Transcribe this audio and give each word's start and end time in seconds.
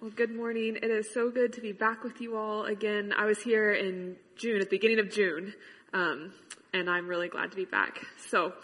Well, 0.00 0.10
good 0.16 0.34
morning. 0.34 0.78
It 0.82 0.90
is 0.90 1.12
so 1.12 1.30
good 1.30 1.52
to 1.52 1.60
be 1.60 1.72
back 1.72 2.02
with 2.02 2.22
you 2.22 2.34
all 2.34 2.64
again. 2.64 3.12
I 3.14 3.26
was 3.26 3.42
here 3.42 3.70
in 3.70 4.16
June, 4.34 4.56
at 4.56 4.70
the 4.70 4.76
beginning 4.78 4.98
of 4.98 5.10
June, 5.10 5.52
um, 5.92 6.32
and 6.72 6.88
I'm 6.88 7.06
really 7.06 7.28
glad 7.28 7.50
to 7.50 7.56
be 7.56 7.66
back. 7.66 7.98
So, 8.30 8.54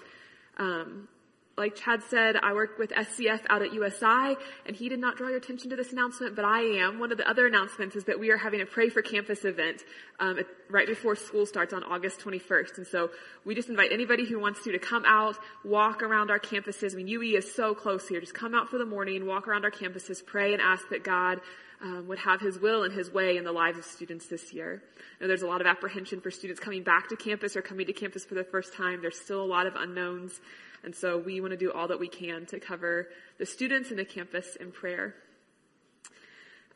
um, 0.57 1.09
like 1.59 1.75
Chad 1.75 2.03
said, 2.11 2.37
I 2.37 2.53
work 2.53 2.79
with 2.79 2.91
SCF 2.91 3.41
out 3.49 3.63
at 3.63 3.73
USI, 3.73 4.37
and 4.67 4.77
he 4.77 4.91
did 4.91 4.99
not 4.99 5.17
draw 5.17 5.29
your 5.29 5.39
attention 5.39 5.71
to 5.71 5.77
this 5.77 5.91
announcement, 5.91 6.37
but 6.37 6.45
I 6.45 6.61
am. 6.61 6.99
One 6.99 7.11
of 7.11 7.17
the 7.17 7.29
other 7.29 7.47
announcements 7.47 7.97
is 7.97 8.05
that 8.05 8.21
we 8.21 8.31
are 8.31 8.37
having 8.37 8.61
a 8.61 8.67
Pray 8.67 8.91
for 8.91 9.01
Campus 9.01 9.47
event 9.47 9.83
um, 10.21 10.39
right 10.69 10.87
before 10.87 11.17
school 11.17 11.47
starts 11.47 11.73
on 11.73 11.83
August 11.83 12.21
21st. 12.21 12.77
And 12.77 12.87
so 12.87 13.11
we 13.47 13.55
just 13.55 13.71
invite 13.71 13.91
anybody 13.91 14.27
who 14.27 14.39
wants 14.39 14.65
to 14.65 14.73
to 14.73 14.79
come 14.79 15.05
out, 15.07 15.37
walk 15.65 16.03
around 16.03 16.31
our 16.31 16.39
campuses. 16.39 16.93
I 16.93 16.97
mean, 16.97 17.09
UE 17.09 17.39
is 17.39 17.55
so 17.55 17.75
close 17.75 18.07
here. 18.07 18.21
Just 18.21 18.35
come 18.35 18.55
out 18.55 18.69
for 18.69 18.77
the 18.77 18.85
morning, 18.85 19.25
walk 19.25 19.49
around 19.49 19.65
our 19.65 19.71
campuses, 19.71 20.25
pray 20.25 20.53
and 20.53 20.61
ask 20.61 20.87
that 20.91 21.05
God 21.05 21.41
um, 21.81 22.07
would 22.09 22.19
have 22.19 22.41
His 22.41 22.59
will 22.59 22.85
and 22.85 22.93
His 22.93 23.11
way 23.11 23.39
in 23.39 23.45
the 23.45 23.53
lives 23.53 23.79
of 23.79 23.85
students 23.85 24.27
this 24.27 24.53
year. 24.53 24.83
And 25.21 25.31
there's 25.31 25.43
a 25.43 25.47
lot 25.47 25.63
of 25.63 25.67
apprehension 25.67 26.21
for 26.21 26.31
students 26.31 26.61
coming 26.61 26.83
back 26.83 27.09
to 27.09 27.17
campus 27.17 27.57
or 27.57 27.63
coming 27.63 27.87
to 27.87 27.93
campus 27.95 28.25
for 28.25 28.35
the 28.35 28.45
first 28.45 28.75
time. 28.75 29.01
There's 29.01 29.19
still 29.19 29.43
a 29.43 29.47
lot 29.47 29.67
of 29.67 29.75
unknowns. 29.75 30.41
And 30.87 30.95
so 30.95 31.19
we 31.19 31.41
want 31.41 31.51
to 31.51 31.57
do 31.57 31.73
all 31.73 31.89
that 31.89 31.99
we 31.99 32.07
can 32.07 32.47
to 32.47 32.61
cover 32.61 33.09
the 33.39 33.45
students 33.45 33.91
and 33.91 33.99
the 33.99 34.05
campus 34.05 34.55
in 34.55 34.71
prayer. 34.71 35.17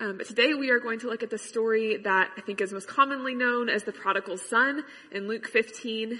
Um, 0.01 0.19
but 0.19 0.27
today 0.27 0.53
we 0.53 0.71
are 0.71 0.81
going 0.81 0.99
to 1.01 1.07
look 1.09 1.23
at 1.23 1.31
the 1.31 1.39
story 1.39 1.97
that 1.97 2.31
I 2.37 2.41
think 2.41 2.61
is 2.61 2.73
most 2.73 2.89
commonly 2.89 3.37
known 3.37 3.69
as 3.69 3.85
the 3.85 3.93
prodigal 3.93 4.37
son 4.37 4.83
in 5.13 5.29
Luke 5.29 5.47
15. 5.47 6.19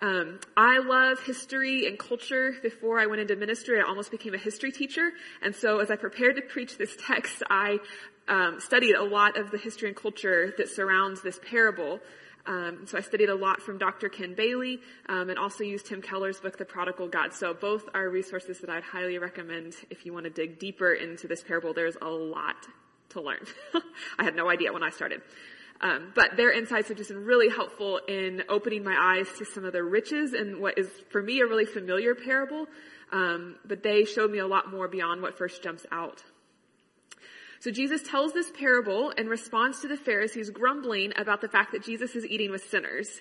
Um, 0.00 0.40
I 0.56 0.78
love 0.78 1.20
history 1.20 1.86
and 1.86 1.98
culture. 1.98 2.54
Before 2.62 2.98
I 2.98 3.04
went 3.04 3.20
into 3.20 3.36
ministry, 3.36 3.78
I 3.78 3.82
almost 3.82 4.10
became 4.10 4.32
a 4.32 4.38
history 4.38 4.72
teacher. 4.72 5.10
And 5.42 5.54
so 5.54 5.80
as 5.80 5.90
I 5.90 5.96
prepared 5.96 6.36
to 6.36 6.42
preach 6.42 6.78
this 6.78 6.96
text, 7.06 7.42
I 7.50 7.80
um, 8.28 8.60
studied 8.60 8.94
a 8.94 9.04
lot 9.04 9.36
of 9.36 9.50
the 9.50 9.58
history 9.58 9.88
and 9.88 9.96
culture 9.96 10.54
that 10.56 10.70
surrounds 10.70 11.20
this 11.20 11.38
parable. 11.50 12.00
Um, 12.46 12.86
so 12.86 12.98
I 12.98 13.00
studied 13.00 13.28
a 13.28 13.34
lot 13.34 13.60
from 13.60 13.78
Dr. 13.78 14.08
Ken 14.08 14.34
Bailey 14.34 14.80
um, 15.08 15.28
and 15.28 15.38
also 15.38 15.62
used 15.62 15.86
Tim 15.86 16.00
Keller's 16.00 16.40
book, 16.40 16.56
The 16.56 16.64
Prodigal 16.64 17.08
God. 17.08 17.34
So 17.34 17.54
both 17.54 17.88
are 17.94 18.08
resources 18.08 18.60
that 18.60 18.70
I'd 18.70 18.82
highly 18.82 19.18
recommend 19.18 19.74
if 19.90 20.06
you 20.06 20.12
want 20.12 20.24
to 20.24 20.30
dig 20.30 20.58
deeper 20.58 20.92
into 20.92 21.28
this 21.28 21.42
parable. 21.42 21.74
There's 21.74 21.96
a 22.00 22.08
lot 22.08 22.56
to 23.10 23.20
learn. 23.20 23.44
I 24.18 24.24
had 24.24 24.34
no 24.34 24.48
idea 24.48 24.72
when 24.72 24.82
I 24.82 24.90
started. 24.90 25.22
Um, 25.82 26.12
but 26.14 26.36
their 26.36 26.52
insights 26.52 26.88
have 26.88 26.98
just 26.98 27.08
been 27.08 27.24
really 27.24 27.48
helpful 27.48 28.00
in 28.06 28.42
opening 28.48 28.84
my 28.84 28.96
eyes 28.98 29.26
to 29.38 29.44
some 29.46 29.64
of 29.64 29.72
the 29.72 29.82
riches 29.82 30.34
and 30.34 30.60
what 30.60 30.78
is 30.78 30.88
for 31.10 31.22
me 31.22 31.40
a 31.40 31.46
really 31.46 31.64
familiar 31.64 32.14
parable. 32.14 32.66
Um, 33.12 33.56
but 33.64 33.82
they 33.82 34.04
showed 34.04 34.30
me 34.30 34.38
a 34.38 34.46
lot 34.46 34.70
more 34.70 34.88
beyond 34.88 35.22
what 35.22 35.36
first 35.38 35.62
jumps 35.62 35.86
out. 35.90 36.22
So 37.60 37.70
Jesus 37.70 38.02
tells 38.02 38.32
this 38.32 38.50
parable 38.50 39.10
in 39.10 39.28
response 39.28 39.82
to 39.82 39.88
the 39.88 39.96
Pharisees 39.96 40.48
grumbling 40.50 41.12
about 41.16 41.42
the 41.42 41.48
fact 41.48 41.72
that 41.72 41.84
Jesus 41.84 42.16
is 42.16 42.26
eating 42.26 42.50
with 42.50 42.64
sinners. 42.64 43.20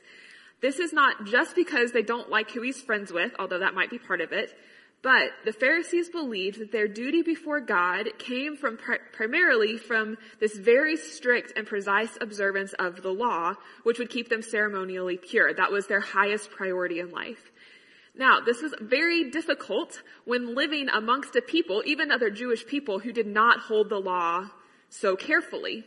This 0.61 0.79
is 0.79 0.93
not 0.93 1.25
just 1.25 1.55
because 1.55 1.91
they 1.91 2.01
don't 2.01 2.29
like 2.29 2.51
who 2.51 2.61
he's 2.61 2.81
friends 2.81 3.11
with, 3.11 3.33
although 3.37 3.59
that 3.59 3.73
might 3.73 3.89
be 3.89 3.99
part 3.99 4.21
of 4.21 4.31
it, 4.31 4.53
but 5.01 5.31
the 5.45 5.53
Pharisees 5.53 6.09
believed 6.09 6.59
that 6.59 6.71
their 6.71 6.87
duty 6.87 7.21
before 7.21 7.61
God 7.61 8.09
came 8.17 8.57
from 8.57 8.77
primarily 9.13 9.77
from 9.77 10.17
this 10.39 10.57
very 10.57 10.97
strict 10.97 11.53
and 11.57 11.65
precise 11.65 12.17
observance 12.19 12.73
of 12.73 13.01
the 13.01 13.13
law, 13.13 13.55
which 13.83 13.99
would 13.99 14.09
keep 14.09 14.27
them 14.27 14.41
ceremonially 14.41 15.17
pure. 15.17 15.53
That 15.53 15.71
was 15.71 15.87
their 15.87 16.01
highest 16.01 16.51
priority 16.51 16.99
in 16.99 17.11
life. 17.11 17.51
Now, 18.19 18.41
this 18.41 18.63
is 18.63 18.75
very 18.81 19.31
difficult 19.31 20.03
when 20.25 20.53
living 20.53 20.89
amongst 20.89 21.37
a 21.37 21.41
people, 21.41 21.81
even 21.85 22.11
other 22.11 22.29
Jewish 22.29 22.67
people, 22.67 22.99
who 22.99 23.13
did 23.13 23.25
not 23.25 23.61
hold 23.61 23.89
the 23.89 23.97
law 23.97 24.49
so 24.89 25.15
carefully. 25.15 25.85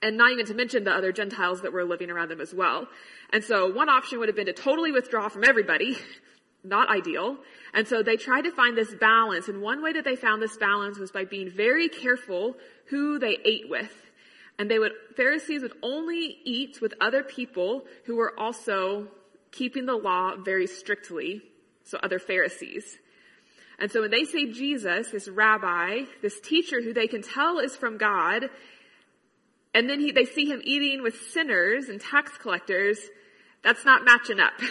And 0.00 0.16
not 0.16 0.32
even 0.32 0.46
to 0.46 0.54
mention 0.54 0.84
the 0.84 0.92
other 0.92 1.12
Gentiles 1.12 1.60
that 1.60 1.74
were 1.74 1.84
living 1.84 2.10
around 2.10 2.30
them 2.30 2.40
as 2.40 2.54
well. 2.54 2.88
And 3.34 3.44
so 3.44 3.70
one 3.70 3.90
option 3.90 4.18
would 4.18 4.30
have 4.30 4.36
been 4.36 4.46
to 4.46 4.54
totally 4.54 4.92
withdraw 4.92 5.28
from 5.28 5.44
everybody. 5.44 5.98
Not 6.64 6.88
ideal. 6.88 7.36
And 7.74 7.86
so 7.86 8.02
they 8.02 8.16
tried 8.16 8.42
to 8.42 8.50
find 8.50 8.76
this 8.76 8.94
balance. 8.94 9.48
And 9.48 9.60
one 9.60 9.82
way 9.82 9.92
that 9.92 10.04
they 10.04 10.16
found 10.16 10.40
this 10.40 10.56
balance 10.56 10.98
was 10.98 11.12
by 11.12 11.24
being 11.24 11.50
very 11.50 11.88
careful 11.88 12.56
who 12.86 13.18
they 13.18 13.38
ate 13.44 13.68
with. 13.68 13.92
And 14.58 14.70
they 14.70 14.78
would, 14.78 14.92
Pharisees 15.16 15.62
would 15.62 15.76
only 15.82 16.38
eat 16.44 16.80
with 16.80 16.94
other 17.00 17.22
people 17.22 17.84
who 18.06 18.16
were 18.16 18.32
also 18.38 19.08
keeping 19.56 19.86
the 19.86 19.96
law 19.96 20.36
very 20.36 20.66
strictly, 20.66 21.42
so 21.84 21.98
other 22.02 22.18
Pharisees. 22.18 22.98
And 23.78 23.90
so 23.90 24.00
when 24.00 24.10
they 24.10 24.24
say 24.24 24.52
Jesus, 24.52 25.10
this 25.10 25.28
rabbi, 25.28 26.02
this 26.22 26.40
teacher 26.40 26.80
who 26.80 26.92
they 26.92 27.06
can 27.06 27.22
tell 27.22 27.58
is 27.58 27.76
from 27.76 27.98
God, 27.98 28.48
and 29.74 29.88
then 29.90 30.00
he, 30.00 30.12
they 30.12 30.24
see 30.24 30.46
him 30.46 30.62
eating 30.64 31.02
with 31.02 31.14
sinners 31.32 31.88
and 31.88 32.00
tax 32.00 32.32
collectors, 32.38 32.98
that's 33.62 33.84
not 33.84 34.04
matching 34.04 34.40
up. 34.40 34.54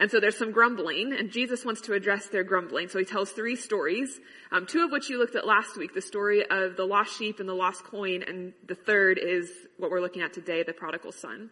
And 0.00 0.08
so 0.08 0.20
there's 0.20 0.38
some 0.38 0.52
grumbling, 0.52 1.12
and 1.12 1.28
Jesus 1.28 1.64
wants 1.64 1.80
to 1.82 1.92
address 1.92 2.28
their 2.28 2.44
grumbling. 2.44 2.88
So 2.88 3.00
he 3.00 3.04
tells 3.04 3.32
three 3.32 3.56
stories, 3.56 4.20
um, 4.52 4.64
two 4.64 4.84
of 4.84 4.92
which 4.92 5.10
you 5.10 5.18
looked 5.18 5.34
at 5.34 5.44
last 5.44 5.76
week, 5.76 5.92
the 5.92 6.00
story 6.00 6.48
of 6.48 6.76
the 6.76 6.84
lost 6.84 7.18
sheep 7.18 7.40
and 7.40 7.48
the 7.48 7.54
lost 7.54 7.82
coin, 7.82 8.22
and 8.22 8.52
the 8.68 8.76
third 8.76 9.18
is 9.18 9.50
what 9.76 9.90
we're 9.90 10.00
looking 10.00 10.22
at 10.22 10.32
today, 10.32 10.62
the 10.62 10.72
prodigal 10.72 11.10
son. 11.10 11.50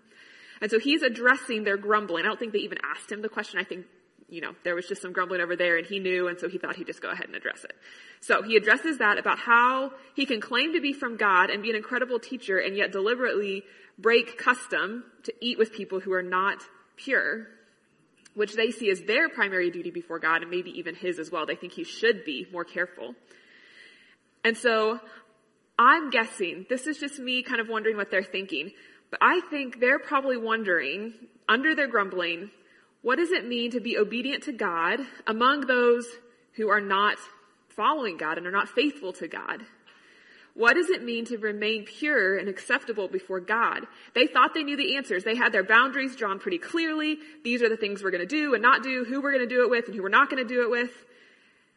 And 0.60 0.70
so 0.70 0.78
he's 0.78 1.02
addressing 1.02 1.64
their 1.64 1.76
grumbling. 1.76 2.24
I 2.24 2.28
don't 2.28 2.38
think 2.38 2.52
they 2.52 2.60
even 2.60 2.78
asked 2.84 3.10
him 3.10 3.22
the 3.22 3.28
question. 3.28 3.60
I 3.60 3.64
think, 3.64 3.86
you 4.28 4.40
know, 4.40 4.54
there 4.64 4.74
was 4.74 4.86
just 4.86 5.02
some 5.02 5.12
grumbling 5.12 5.40
over 5.40 5.56
there 5.56 5.76
and 5.76 5.86
he 5.86 5.98
knew 5.98 6.28
and 6.28 6.38
so 6.38 6.48
he 6.48 6.58
thought 6.58 6.76
he'd 6.76 6.86
just 6.86 7.02
go 7.02 7.10
ahead 7.10 7.26
and 7.26 7.36
address 7.36 7.64
it. 7.64 7.74
So 8.20 8.42
he 8.42 8.56
addresses 8.56 8.98
that 8.98 9.18
about 9.18 9.38
how 9.38 9.92
he 10.14 10.26
can 10.26 10.40
claim 10.40 10.72
to 10.72 10.80
be 10.80 10.92
from 10.92 11.16
God 11.16 11.50
and 11.50 11.62
be 11.62 11.70
an 11.70 11.76
incredible 11.76 12.18
teacher 12.18 12.58
and 12.58 12.76
yet 12.76 12.92
deliberately 12.92 13.62
break 13.98 14.38
custom 14.38 15.04
to 15.24 15.32
eat 15.40 15.58
with 15.58 15.72
people 15.72 16.00
who 16.00 16.12
are 16.12 16.22
not 16.22 16.62
pure, 16.96 17.46
which 18.34 18.54
they 18.54 18.70
see 18.70 18.90
as 18.90 19.02
their 19.02 19.28
primary 19.28 19.70
duty 19.70 19.90
before 19.90 20.18
God 20.18 20.42
and 20.42 20.50
maybe 20.50 20.70
even 20.78 20.94
his 20.94 21.18
as 21.18 21.30
well. 21.30 21.46
They 21.46 21.54
think 21.54 21.72
he 21.72 21.84
should 21.84 22.24
be 22.24 22.46
more 22.52 22.64
careful. 22.64 23.14
And 24.44 24.56
so 24.56 25.00
I'm 25.78 26.10
guessing, 26.10 26.66
this 26.68 26.86
is 26.86 26.98
just 26.98 27.18
me 27.18 27.42
kind 27.42 27.60
of 27.60 27.68
wondering 27.68 27.96
what 27.96 28.10
they're 28.10 28.22
thinking. 28.22 28.72
But 29.10 29.20
I 29.22 29.40
think 29.50 29.80
they're 29.80 29.98
probably 29.98 30.36
wondering, 30.36 31.14
under 31.48 31.74
their 31.74 31.86
grumbling, 31.86 32.50
what 33.02 33.16
does 33.16 33.30
it 33.30 33.46
mean 33.46 33.70
to 33.70 33.80
be 33.80 33.96
obedient 33.96 34.42
to 34.44 34.52
God 34.52 35.00
among 35.26 35.62
those 35.62 36.06
who 36.54 36.68
are 36.68 36.80
not 36.80 37.18
following 37.68 38.16
God 38.16 38.38
and 38.38 38.46
are 38.46 38.52
not 38.52 38.68
faithful 38.68 39.12
to 39.14 39.28
God? 39.28 39.62
What 40.54 40.74
does 40.74 40.88
it 40.88 41.04
mean 41.04 41.26
to 41.26 41.36
remain 41.36 41.84
pure 41.84 42.38
and 42.38 42.48
acceptable 42.48 43.08
before 43.08 43.40
God? 43.40 43.86
They 44.14 44.26
thought 44.26 44.54
they 44.54 44.62
knew 44.62 44.76
the 44.76 44.96
answers. 44.96 45.22
They 45.22 45.36
had 45.36 45.52
their 45.52 45.62
boundaries 45.62 46.16
drawn 46.16 46.38
pretty 46.38 46.56
clearly. 46.56 47.18
These 47.44 47.62
are 47.62 47.68
the 47.68 47.76
things 47.76 48.02
we're 48.02 48.10
going 48.10 48.26
to 48.26 48.26
do 48.26 48.54
and 48.54 48.62
not 48.62 48.82
do, 48.82 49.04
who 49.04 49.20
we're 49.20 49.32
going 49.32 49.46
to 49.46 49.54
do 49.54 49.64
it 49.64 49.70
with 49.70 49.86
and 49.86 49.94
who 49.94 50.02
we're 50.02 50.08
not 50.08 50.30
going 50.30 50.42
to 50.42 50.48
do 50.48 50.62
it 50.62 50.70
with. 50.70 50.90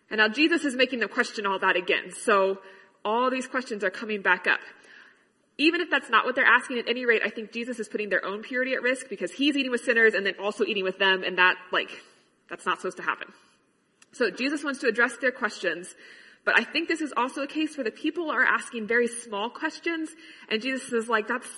And 0.10 0.20
now 0.20 0.30
Jesus 0.30 0.64
is 0.64 0.76
making 0.76 1.00
them 1.00 1.10
question 1.10 1.46
all 1.46 1.60
that 1.60 1.76
again. 1.76 2.12
So 2.12 2.60
all 3.04 3.30
these 3.30 3.48
questions 3.48 3.84
are 3.84 3.90
coming 3.90 4.22
back 4.22 4.48
up 4.48 4.62
even 5.60 5.82
if 5.82 5.92
that's 5.92 6.10
not 6.10 6.26
what 6.26 6.36
they're 6.36 6.46
asking, 6.46 6.80
at 6.80 6.88
any 6.88 7.06
rate, 7.06 7.22
I 7.24 7.30
think 7.30 7.52
Jesus 7.52 7.80
is 7.80 7.90
putting 7.90 8.10
their 8.10 8.26
own 8.26 8.42
purity 8.42 8.74
at 8.74 8.82
risk 8.82 9.10
because 9.10 9.32
he's 9.32 9.58
eating 9.58 9.72
with 9.72 9.84
sinners 9.84 10.14
and 10.14 10.26
then 10.26 10.34
also 10.42 10.64
eating 10.64 10.86
with 10.86 10.98
them, 10.98 11.22
and 11.24 11.38
that, 11.38 11.58
like, 11.72 11.92
that's 12.50 12.66
not 12.66 12.80
supposed 12.80 12.98
to 12.98 13.04
happen. 13.04 13.28
So 14.14 14.32
Jesus 14.32 14.64
wants 14.64 14.80
to 14.80 14.88
address 14.88 15.18
their 15.18 15.32
questions, 15.32 15.94
but 16.46 16.58
I 16.58 16.64
think 16.64 16.88
this 16.88 17.02
is 17.02 17.14
also 17.16 17.42
a 17.42 17.48
case 17.48 17.78
where 17.78 17.84
the 17.84 17.92
people 17.92 18.32
are 18.32 18.44
asking 18.44 18.88
very 18.88 19.08
small 19.08 19.50
questions, 19.50 20.10
and 20.50 20.62
Jesus 20.62 20.94
is 20.94 21.10
like, 21.10 21.28
that's, 21.28 21.50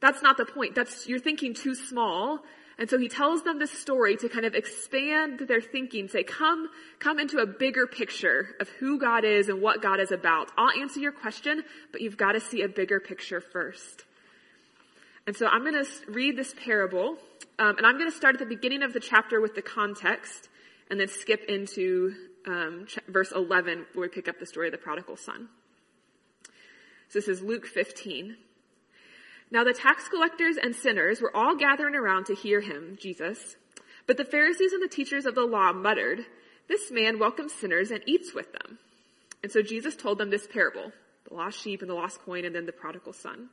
that's 0.00 0.22
not 0.22 0.38
the 0.38 0.46
point. 0.46 0.74
That's, 0.74 1.06
you're 1.06 1.20
thinking 1.20 1.52
too 1.52 1.74
small, 1.74 2.40
and 2.78 2.90
so 2.90 2.98
he 2.98 3.08
tells 3.08 3.42
them 3.42 3.58
this 3.58 3.70
story 3.70 4.16
to 4.16 4.28
kind 4.28 4.44
of 4.44 4.54
expand 4.54 5.40
their 5.46 5.60
thinking, 5.60 6.08
say, 6.08 6.24
come, 6.24 6.68
come 6.98 7.20
into 7.20 7.38
a 7.38 7.46
bigger 7.46 7.86
picture 7.86 8.48
of 8.58 8.68
who 8.68 8.98
God 8.98 9.24
is 9.24 9.48
and 9.48 9.62
what 9.62 9.80
God 9.80 10.00
is 10.00 10.10
about. 10.10 10.50
I'll 10.58 10.80
answer 10.80 10.98
your 10.98 11.12
question, 11.12 11.62
but 11.92 12.00
you've 12.00 12.16
got 12.16 12.32
to 12.32 12.40
see 12.40 12.62
a 12.62 12.68
bigger 12.68 12.98
picture 12.98 13.40
first. 13.40 14.04
And 15.26 15.36
so 15.36 15.46
I'm 15.46 15.62
going 15.62 15.84
to 15.84 15.90
read 16.08 16.36
this 16.36 16.52
parable, 16.64 17.16
um, 17.58 17.76
and 17.76 17.86
I'm 17.86 17.96
going 17.96 18.10
to 18.10 18.16
start 18.16 18.34
at 18.34 18.40
the 18.40 18.46
beginning 18.46 18.82
of 18.82 18.92
the 18.92 19.00
chapter 19.00 19.40
with 19.40 19.54
the 19.54 19.62
context, 19.62 20.48
and 20.90 20.98
then 20.98 21.08
skip 21.08 21.44
into 21.48 22.12
um, 22.46 22.86
ch- 22.86 22.98
verse 23.08 23.32
11 23.32 23.86
where 23.94 24.02
we 24.02 24.08
pick 24.08 24.28
up 24.28 24.38
the 24.38 24.46
story 24.46 24.66
of 24.66 24.72
the 24.72 24.78
prodigal 24.78 25.16
son. 25.16 25.48
So 27.08 27.20
this 27.20 27.28
is 27.28 27.40
Luke 27.40 27.66
15. 27.66 28.36
Now 29.54 29.62
the 29.62 29.72
tax 29.72 30.08
collectors 30.08 30.56
and 30.56 30.74
sinners 30.74 31.20
were 31.20 31.34
all 31.34 31.54
gathering 31.54 31.94
around 31.94 32.26
to 32.26 32.34
hear 32.34 32.60
him, 32.60 32.98
Jesus. 33.00 33.54
But 34.04 34.16
the 34.16 34.24
Pharisees 34.24 34.72
and 34.72 34.82
the 34.82 34.88
teachers 34.88 35.26
of 35.26 35.36
the 35.36 35.44
law 35.44 35.72
muttered, 35.72 36.26
this 36.66 36.90
man 36.90 37.20
welcomes 37.20 37.52
sinners 37.52 37.92
and 37.92 38.02
eats 38.04 38.34
with 38.34 38.50
them. 38.50 38.80
And 39.44 39.52
so 39.52 39.62
Jesus 39.62 39.94
told 39.94 40.18
them 40.18 40.30
this 40.30 40.48
parable, 40.48 40.90
the 41.28 41.34
lost 41.34 41.60
sheep 41.60 41.82
and 41.82 41.88
the 41.88 41.94
lost 41.94 42.20
coin 42.22 42.44
and 42.44 42.52
then 42.52 42.66
the 42.66 42.72
prodigal 42.72 43.12
son. 43.12 43.48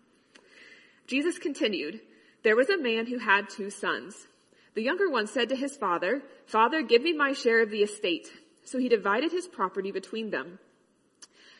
Jesus 1.06 1.38
continued, 1.38 2.01
there 2.42 2.56
was 2.56 2.71
a 2.71 2.81
man 2.81 3.06
who 3.06 3.19
had 3.19 3.48
two 3.48 3.69
sons. 3.69 4.25
The 4.74 4.81
younger 4.81 5.07
one 5.07 5.27
said 5.27 5.50
to 5.50 5.56
his 5.56 5.77
father, 5.77 6.24
Father, 6.48 6.81
give 6.81 7.03
me 7.03 7.13
my 7.13 7.33
share 7.33 7.62
of 7.62 7.69
the 7.69 7.83
estate. 7.83 8.27
So 8.63 8.80
he 8.80 8.89
divided 8.89 9.31
his 9.31 9.48
property 9.48 9.92
between 9.92 10.31
them. 10.31 10.57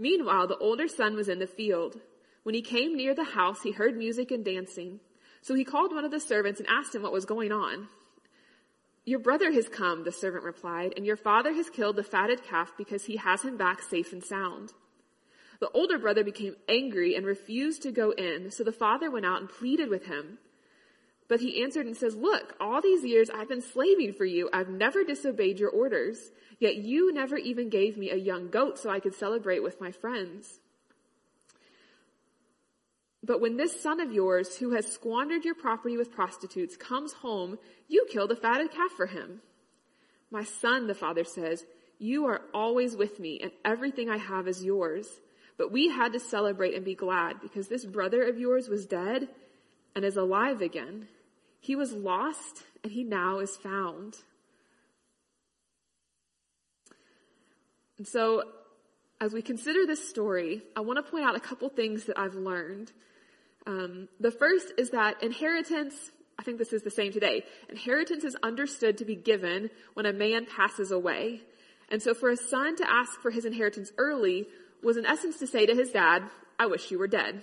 Meanwhile, 0.00 0.46
the 0.46 0.56
older 0.56 0.88
son 0.88 1.14
was 1.14 1.28
in 1.28 1.40
the 1.40 1.46
field. 1.46 2.00
When 2.42 2.54
he 2.54 2.62
came 2.62 2.96
near 2.96 3.14
the 3.14 3.22
house, 3.22 3.60
he 3.62 3.70
heard 3.70 3.98
music 3.98 4.30
and 4.30 4.42
dancing. 4.42 5.00
So 5.42 5.54
he 5.54 5.62
called 5.62 5.92
one 5.92 6.06
of 6.06 6.10
the 6.10 6.18
servants 6.18 6.58
and 6.58 6.68
asked 6.70 6.94
him 6.94 7.02
what 7.02 7.12
was 7.12 7.26
going 7.26 7.52
on. 7.52 7.88
Your 9.04 9.18
brother 9.18 9.52
has 9.52 9.68
come, 9.68 10.04
the 10.04 10.12
servant 10.12 10.44
replied, 10.44 10.94
and 10.96 11.04
your 11.04 11.16
father 11.16 11.52
has 11.52 11.68
killed 11.68 11.96
the 11.96 12.02
fatted 12.02 12.42
calf 12.42 12.72
because 12.78 13.04
he 13.04 13.16
has 13.16 13.42
him 13.42 13.58
back 13.58 13.82
safe 13.82 14.10
and 14.14 14.24
sound. 14.24 14.72
The 15.60 15.70
older 15.70 15.98
brother 15.98 16.24
became 16.24 16.56
angry 16.66 17.14
and 17.14 17.26
refused 17.26 17.82
to 17.82 17.92
go 17.92 18.12
in, 18.12 18.50
so 18.50 18.64
the 18.64 18.72
father 18.72 19.10
went 19.10 19.26
out 19.26 19.40
and 19.40 19.50
pleaded 19.50 19.90
with 19.90 20.06
him. 20.06 20.38
But 21.30 21.40
he 21.40 21.62
answered 21.62 21.86
and 21.86 21.96
says, 21.96 22.16
Look, 22.16 22.56
all 22.60 22.82
these 22.82 23.04
years 23.04 23.30
I've 23.30 23.48
been 23.48 23.62
slaving 23.62 24.14
for 24.14 24.24
you. 24.24 24.50
I've 24.52 24.68
never 24.68 25.04
disobeyed 25.04 25.60
your 25.60 25.70
orders. 25.70 26.32
Yet 26.58 26.74
you 26.74 27.14
never 27.14 27.36
even 27.36 27.68
gave 27.70 27.96
me 27.96 28.10
a 28.10 28.16
young 28.16 28.50
goat 28.50 28.80
so 28.80 28.90
I 28.90 28.98
could 28.98 29.14
celebrate 29.14 29.62
with 29.62 29.80
my 29.80 29.92
friends. 29.92 30.58
But 33.22 33.40
when 33.40 33.56
this 33.56 33.80
son 33.80 34.00
of 34.00 34.12
yours, 34.12 34.56
who 34.56 34.72
has 34.72 34.92
squandered 34.92 35.44
your 35.44 35.54
property 35.54 35.96
with 35.96 36.10
prostitutes, 36.10 36.76
comes 36.76 37.12
home, 37.12 37.58
you 37.86 38.06
kill 38.10 38.26
the 38.26 38.34
fatted 38.34 38.72
calf 38.72 38.90
for 38.96 39.06
him. 39.06 39.40
My 40.32 40.42
son, 40.42 40.88
the 40.88 40.94
father 40.94 41.22
says, 41.22 41.64
you 42.00 42.26
are 42.26 42.40
always 42.52 42.96
with 42.96 43.20
me 43.20 43.38
and 43.40 43.52
everything 43.64 44.10
I 44.10 44.16
have 44.16 44.48
is 44.48 44.64
yours. 44.64 45.06
But 45.56 45.70
we 45.70 45.90
had 45.90 46.12
to 46.14 46.18
celebrate 46.18 46.74
and 46.74 46.84
be 46.84 46.96
glad 46.96 47.40
because 47.40 47.68
this 47.68 47.84
brother 47.84 48.24
of 48.24 48.40
yours 48.40 48.68
was 48.68 48.84
dead 48.84 49.28
and 49.94 50.04
is 50.04 50.16
alive 50.16 50.60
again. 50.60 51.06
He 51.60 51.76
was 51.76 51.92
lost 51.92 52.62
and 52.82 52.92
he 52.92 53.04
now 53.04 53.38
is 53.38 53.56
found. 53.56 54.16
And 57.98 58.08
so, 58.08 58.44
as 59.20 59.34
we 59.34 59.42
consider 59.42 59.84
this 59.86 60.08
story, 60.08 60.62
I 60.74 60.80
want 60.80 61.04
to 61.04 61.10
point 61.10 61.24
out 61.24 61.36
a 61.36 61.40
couple 61.40 61.68
things 61.68 62.04
that 62.04 62.18
I've 62.18 62.34
learned. 62.34 62.90
Um, 63.66 64.08
the 64.18 64.30
first 64.30 64.72
is 64.78 64.90
that 64.90 65.22
inheritance, 65.22 66.10
I 66.38 66.42
think 66.42 66.56
this 66.56 66.72
is 66.72 66.82
the 66.82 66.90
same 66.90 67.12
today, 67.12 67.44
inheritance 67.68 68.24
is 68.24 68.34
understood 68.42 68.96
to 68.98 69.04
be 69.04 69.16
given 69.16 69.68
when 69.92 70.06
a 70.06 70.14
man 70.14 70.46
passes 70.46 70.90
away. 70.90 71.42
And 71.90 72.02
so 72.02 72.14
for 72.14 72.30
a 72.30 72.36
son 72.36 72.76
to 72.76 72.90
ask 72.90 73.20
for 73.20 73.30
his 73.30 73.44
inheritance 73.44 73.92
early 73.98 74.46
was 74.82 74.96
in 74.96 75.04
essence 75.04 75.38
to 75.40 75.46
say 75.46 75.66
to 75.66 75.74
his 75.74 75.90
dad, 75.90 76.22
I 76.58 76.66
wish 76.66 76.90
you 76.90 76.98
were 76.98 77.06
dead. 77.06 77.42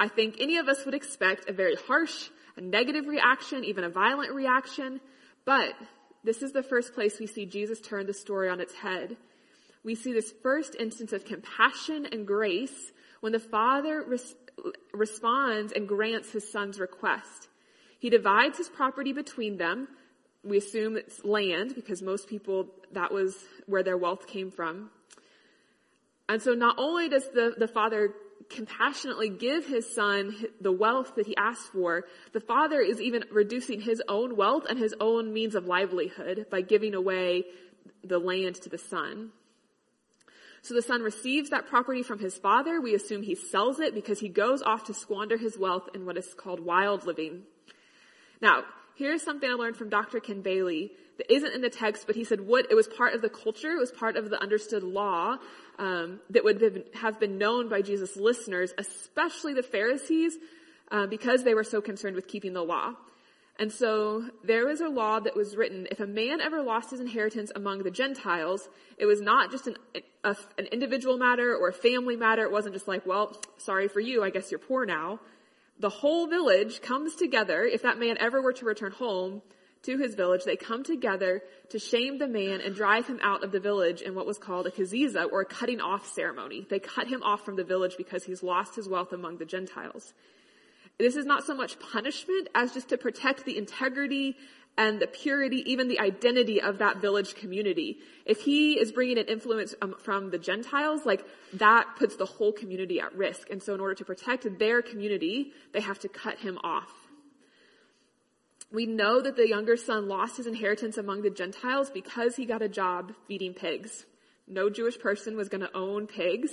I 0.00 0.08
think 0.08 0.36
any 0.40 0.56
of 0.56 0.66
us 0.66 0.84
would 0.84 0.94
expect 0.94 1.48
a 1.48 1.52
very 1.52 1.76
harsh, 1.76 2.28
a 2.56 2.60
negative 2.60 3.06
reaction, 3.06 3.64
even 3.64 3.84
a 3.84 3.88
violent 3.88 4.32
reaction, 4.32 5.00
but 5.44 5.74
this 6.24 6.42
is 6.42 6.52
the 6.52 6.62
first 6.62 6.94
place 6.94 7.18
we 7.18 7.26
see 7.26 7.46
Jesus 7.46 7.80
turn 7.80 8.06
the 8.06 8.14
story 8.14 8.48
on 8.48 8.60
its 8.60 8.74
head. 8.74 9.16
We 9.84 9.94
see 9.94 10.12
this 10.12 10.32
first 10.42 10.76
instance 10.78 11.12
of 11.12 11.24
compassion 11.24 12.06
and 12.06 12.26
grace 12.26 12.92
when 13.20 13.32
the 13.32 13.40
father 13.40 14.04
res- 14.06 14.34
responds 14.92 15.72
and 15.72 15.88
grants 15.88 16.30
his 16.30 16.50
son's 16.50 16.78
request. 16.78 17.48
He 17.98 18.10
divides 18.10 18.58
his 18.58 18.68
property 18.68 19.12
between 19.12 19.58
them. 19.58 19.88
We 20.44 20.58
assume 20.58 20.96
it's 20.96 21.24
land 21.24 21.74
because 21.74 22.02
most 22.02 22.28
people, 22.28 22.66
that 22.92 23.12
was 23.12 23.36
where 23.66 23.82
their 23.82 23.96
wealth 23.96 24.26
came 24.26 24.50
from. 24.50 24.90
And 26.28 26.40
so 26.40 26.52
not 26.52 26.76
only 26.78 27.08
does 27.08 27.28
the, 27.28 27.54
the 27.56 27.68
father 27.68 28.14
compassionately 28.48 29.28
give 29.28 29.66
his 29.66 29.92
son 29.94 30.34
the 30.60 30.72
wealth 30.72 31.14
that 31.16 31.26
he 31.26 31.36
asked 31.36 31.72
for, 31.72 32.04
the 32.32 32.40
father 32.40 32.80
is 32.80 33.00
even 33.00 33.24
reducing 33.30 33.80
his 33.80 34.02
own 34.08 34.36
wealth 34.36 34.64
and 34.68 34.78
his 34.78 34.94
own 35.00 35.32
means 35.32 35.54
of 35.54 35.66
livelihood 35.66 36.46
by 36.50 36.60
giving 36.60 36.94
away 36.94 37.44
the 38.04 38.18
land 38.18 38.56
to 38.56 38.68
the 38.68 38.78
son. 38.78 39.30
So 40.62 40.74
the 40.74 40.82
son 40.82 41.02
receives 41.02 41.50
that 41.50 41.66
property 41.66 42.04
from 42.04 42.20
his 42.20 42.36
father. 42.38 42.80
We 42.80 42.94
assume 42.94 43.22
he 43.22 43.34
sells 43.34 43.80
it 43.80 43.94
because 43.94 44.20
he 44.20 44.28
goes 44.28 44.62
off 44.62 44.84
to 44.84 44.94
squander 44.94 45.36
his 45.36 45.58
wealth 45.58 45.88
in 45.92 46.06
what 46.06 46.16
is 46.16 46.34
called 46.34 46.60
wild 46.60 47.04
living. 47.04 47.42
Now, 48.40 48.64
here's 48.96 49.22
something 49.22 49.48
I 49.48 49.54
learned 49.54 49.76
from 49.76 49.88
Dr. 49.88 50.20
Ken 50.20 50.42
Bailey 50.42 50.92
that 51.18 51.32
isn't 51.32 51.54
in 51.54 51.60
the 51.60 51.70
text, 51.70 52.06
but 52.06 52.16
he 52.16 52.24
said 52.24 52.40
what 52.40 52.70
it 52.70 52.74
was 52.74 52.88
part 52.88 53.14
of 53.14 53.22
the 53.22 53.28
culture, 53.28 53.72
it 53.72 53.78
was 53.78 53.92
part 53.92 54.16
of 54.16 54.30
the 54.30 54.40
understood 54.40 54.82
law 54.82 55.36
um, 55.78 56.20
that 56.30 56.44
would 56.44 56.84
have 56.94 57.20
been 57.20 57.38
known 57.38 57.68
by 57.68 57.82
Jesus' 57.82 58.16
listeners, 58.16 58.72
especially 58.78 59.54
the 59.54 59.62
Pharisees, 59.62 60.36
uh, 60.90 61.06
because 61.06 61.44
they 61.44 61.54
were 61.54 61.64
so 61.64 61.80
concerned 61.80 62.16
with 62.16 62.28
keeping 62.28 62.52
the 62.52 62.62
law. 62.62 62.94
And 63.58 63.70
so 63.70 64.24
there 64.42 64.66
was 64.66 64.80
a 64.80 64.88
law 64.88 65.20
that 65.20 65.36
was 65.36 65.56
written, 65.56 65.86
if 65.90 66.00
a 66.00 66.06
man 66.06 66.40
ever 66.40 66.62
lost 66.62 66.90
his 66.90 67.00
inheritance 67.00 67.52
among 67.54 67.82
the 67.82 67.90
Gentiles, 67.90 68.68
it 68.96 69.06
was 69.06 69.20
not 69.20 69.50
just 69.50 69.66
an, 69.66 69.76
a, 70.24 70.36
an 70.58 70.66
individual 70.66 71.18
matter 71.18 71.54
or 71.54 71.68
a 71.68 71.72
family 71.72 72.16
matter. 72.16 72.44
It 72.44 72.50
wasn't 72.50 72.74
just 72.74 72.88
like, 72.88 73.04
well, 73.06 73.36
sorry 73.58 73.88
for 73.88 74.00
you, 74.00 74.24
I 74.24 74.30
guess 74.30 74.50
you're 74.50 74.58
poor 74.58 74.86
now. 74.86 75.20
The 75.78 75.88
whole 75.88 76.26
village 76.26 76.80
comes 76.80 77.16
together, 77.16 77.64
if 77.64 77.82
that 77.82 77.98
man 77.98 78.16
ever 78.18 78.40
were 78.40 78.52
to 78.52 78.64
return 78.64 78.92
home, 78.92 79.42
to 79.82 79.98
his 79.98 80.14
village, 80.14 80.44
they 80.44 80.56
come 80.56 80.84
together 80.84 81.42
to 81.70 81.78
shame 81.78 82.18
the 82.18 82.28
man 82.28 82.60
and 82.60 82.74
drive 82.74 83.06
him 83.06 83.18
out 83.22 83.42
of 83.42 83.52
the 83.52 83.60
village 83.60 84.00
in 84.00 84.14
what 84.14 84.26
was 84.26 84.38
called 84.38 84.66
a 84.66 84.70
kezazah 84.70 85.30
or 85.32 85.40
a 85.40 85.44
cutting 85.44 85.80
off 85.80 86.06
ceremony. 86.06 86.66
They 86.68 86.78
cut 86.78 87.08
him 87.08 87.22
off 87.22 87.44
from 87.44 87.56
the 87.56 87.64
village 87.64 87.96
because 87.96 88.24
he's 88.24 88.42
lost 88.42 88.76
his 88.76 88.88
wealth 88.88 89.12
among 89.12 89.38
the 89.38 89.44
Gentiles. 89.44 90.12
This 90.98 91.16
is 91.16 91.26
not 91.26 91.44
so 91.44 91.54
much 91.54 91.80
punishment 91.80 92.48
as 92.54 92.72
just 92.72 92.90
to 92.90 92.98
protect 92.98 93.44
the 93.44 93.58
integrity 93.58 94.36
and 94.78 95.00
the 95.00 95.06
purity, 95.06 95.62
even 95.70 95.88
the 95.88 96.00
identity 96.00 96.60
of 96.60 96.78
that 96.78 96.98
village 96.98 97.34
community. 97.34 97.98
If 98.24 98.40
he 98.40 98.78
is 98.78 98.90
bringing 98.90 99.18
an 99.18 99.26
influence 99.26 99.74
um, 99.82 99.94
from 99.98 100.30
the 100.30 100.38
Gentiles, 100.38 101.04
like 101.04 101.24
that 101.54 101.96
puts 101.98 102.16
the 102.16 102.24
whole 102.24 102.52
community 102.52 103.00
at 103.00 103.14
risk. 103.14 103.50
And 103.50 103.62
so 103.62 103.74
in 103.74 103.80
order 103.80 103.94
to 103.94 104.04
protect 104.04 104.58
their 104.58 104.80
community, 104.80 105.52
they 105.72 105.80
have 105.80 105.98
to 106.00 106.08
cut 106.08 106.38
him 106.38 106.58
off. 106.64 106.92
We 108.72 108.86
know 108.86 109.20
that 109.20 109.36
the 109.36 109.46
younger 109.46 109.76
son 109.76 110.08
lost 110.08 110.38
his 110.38 110.46
inheritance 110.46 110.96
among 110.96 111.20
the 111.20 111.30
Gentiles 111.30 111.90
because 111.90 112.36
he 112.36 112.46
got 112.46 112.62
a 112.62 112.68
job 112.68 113.12
feeding 113.28 113.52
pigs. 113.52 114.06
No 114.48 114.70
Jewish 114.70 114.98
person 114.98 115.36
was 115.36 115.50
going 115.50 115.60
to 115.60 115.76
own 115.76 116.06
pigs. 116.06 116.50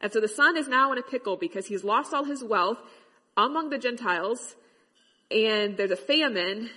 And 0.00 0.10
so 0.10 0.20
the 0.20 0.28
son 0.28 0.56
is 0.56 0.68
now 0.68 0.92
in 0.92 0.98
a 0.98 1.02
pickle 1.02 1.36
because 1.36 1.66
he's 1.66 1.84
lost 1.84 2.14
all 2.14 2.24
his 2.24 2.42
wealth 2.42 2.78
among 3.36 3.68
the 3.68 3.78
Gentiles 3.78 4.56
and 5.30 5.76
there's 5.76 5.90
a 5.90 5.96
famine. 5.96 6.70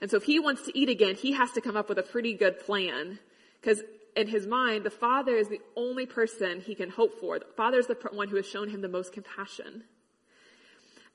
And 0.00 0.10
so 0.10 0.16
if 0.16 0.24
he 0.24 0.38
wants 0.38 0.62
to 0.66 0.78
eat 0.78 0.88
again, 0.88 1.14
he 1.14 1.32
has 1.32 1.50
to 1.52 1.60
come 1.60 1.76
up 1.76 1.88
with 1.88 1.98
a 1.98 2.02
pretty 2.02 2.34
good 2.34 2.60
plan. 2.60 3.18
Because 3.60 3.82
in 4.16 4.28
his 4.28 4.46
mind, 4.46 4.84
the 4.84 4.90
father 4.90 5.34
is 5.34 5.48
the 5.48 5.60
only 5.76 6.06
person 6.06 6.60
he 6.60 6.74
can 6.74 6.90
hope 6.90 7.20
for. 7.20 7.38
The 7.38 7.46
father 7.56 7.78
is 7.78 7.86
the 7.86 7.96
one 8.12 8.28
who 8.28 8.36
has 8.36 8.46
shown 8.46 8.68
him 8.68 8.80
the 8.80 8.88
most 8.88 9.12
compassion. 9.12 9.84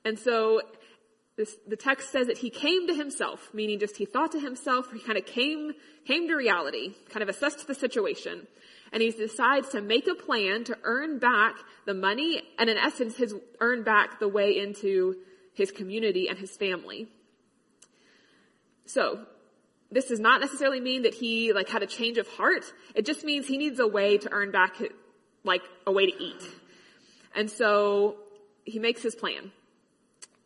And 0.04 0.18
so 0.18 0.60
this, 1.36 1.56
the 1.66 1.76
text 1.76 2.12
says 2.12 2.28
that 2.28 2.38
he 2.38 2.50
came 2.50 2.86
to 2.86 2.94
himself, 2.94 3.50
meaning 3.52 3.78
just 3.78 3.96
he 3.96 4.04
thought 4.04 4.32
to 4.32 4.40
himself, 4.40 4.92
he 4.92 5.00
kind 5.00 5.18
of 5.18 5.26
came, 5.26 5.72
came 6.06 6.28
to 6.28 6.34
reality, 6.34 6.94
kind 7.10 7.22
of 7.22 7.28
assessed 7.28 7.66
the 7.66 7.74
situation. 7.74 8.46
And 8.92 9.02
he 9.02 9.10
decides 9.10 9.70
to 9.70 9.80
make 9.80 10.06
a 10.06 10.14
plan 10.14 10.62
to 10.64 10.78
earn 10.84 11.18
back 11.18 11.56
the 11.86 11.94
money 11.94 12.42
and 12.58 12.70
in 12.70 12.76
essence, 12.76 13.16
his 13.16 13.34
earn 13.60 13.82
back 13.82 14.20
the 14.20 14.28
way 14.28 14.56
into 14.56 15.16
his 15.54 15.72
community 15.72 16.28
and 16.28 16.38
his 16.38 16.56
family. 16.56 17.08
So, 18.86 19.24
this 19.90 20.06
does 20.06 20.20
not 20.20 20.40
necessarily 20.40 20.80
mean 20.80 21.02
that 21.02 21.14
he 21.14 21.52
like 21.52 21.68
had 21.68 21.82
a 21.82 21.86
change 21.86 22.18
of 22.18 22.26
heart. 22.28 22.64
It 22.94 23.06
just 23.06 23.24
means 23.24 23.46
he 23.46 23.58
needs 23.58 23.78
a 23.78 23.86
way 23.86 24.18
to 24.18 24.32
earn 24.32 24.50
back 24.50 24.82
like 25.44 25.62
a 25.86 25.92
way 25.92 26.06
to 26.06 26.22
eat. 26.22 26.42
And 27.36 27.50
so 27.50 28.16
he 28.64 28.78
makes 28.78 29.02
his 29.02 29.14
plan 29.14 29.52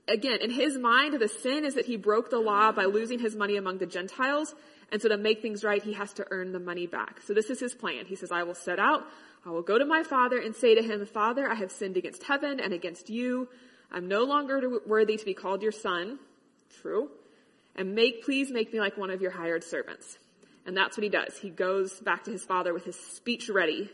again, 0.09 0.39
in 0.41 0.51
his 0.51 0.77
mind, 0.79 1.15
the 1.15 1.29
sin 1.29 1.65
is 1.65 1.75
that 1.75 1.87
he 1.87 1.97
broke 1.97 2.31
the 2.31 2.39
law 2.39 2.73
by 2.73 2.87
losing 2.87 3.19
his 3.19 3.37
money 3.37 3.57
among 3.57 3.79
the 3.79 3.87
Gentiles. 3.87 4.55
And 4.91 5.01
so 5.01 5.09
to 5.09 5.19
make 5.19 5.43
things 5.43 5.63
right, 5.63 5.83
he 5.83 5.93
has 5.93 6.13
to 6.15 6.27
earn 6.31 6.53
the 6.53 6.59
money 6.59 6.87
back. 6.87 7.21
So 7.23 7.35
this 7.35 7.51
is 7.51 7.61
his 7.61 7.75
plan. 7.75 8.07
He 8.07 8.17
says, 8.17 8.33
I 8.33 8.43
will 8.43 8.55
set 8.55 8.79
out. 8.79 9.05
I 9.47 9.51
will 9.51 9.63
go 9.63 9.79
to 9.79 9.85
my 9.85 10.03
father 10.03 10.39
and 10.39 10.57
say 10.57 10.75
to 10.75 10.83
him, 10.83 11.05
Father, 11.07 11.49
I 11.49 11.55
have 11.55 11.71
sinned 11.71 11.97
against 11.97 12.25
heaven 12.25 12.59
and 12.59 12.73
against 12.73 13.11
you. 13.11 13.49
I'm 13.93 14.09
no 14.09 14.25
longer 14.25 14.81
worthy 14.87 15.17
to 15.17 15.25
be 15.25 15.35
called 15.35 15.63
your 15.63 15.73
son. 15.73 16.19
True. 16.81 17.11
And 17.79 17.95
make, 17.95 18.25
please 18.25 18.51
make 18.51 18.73
me 18.73 18.81
like 18.81 18.99
one 18.99 19.09
of 19.09 19.23
your 19.23 19.31
hired 19.31 19.65
servants. 19.65 20.19
And 20.67 20.77
that's 20.77 20.99
what 20.99 21.05
he 21.05 21.09
does. 21.09 21.39
He 21.39 21.49
goes 21.49 21.99
back 22.01 22.25
to 22.25 22.31
his 22.31 22.45
father 22.45 22.75
with 22.75 22.85
his 22.85 22.97
speech 22.97 23.49
ready. 23.49 23.89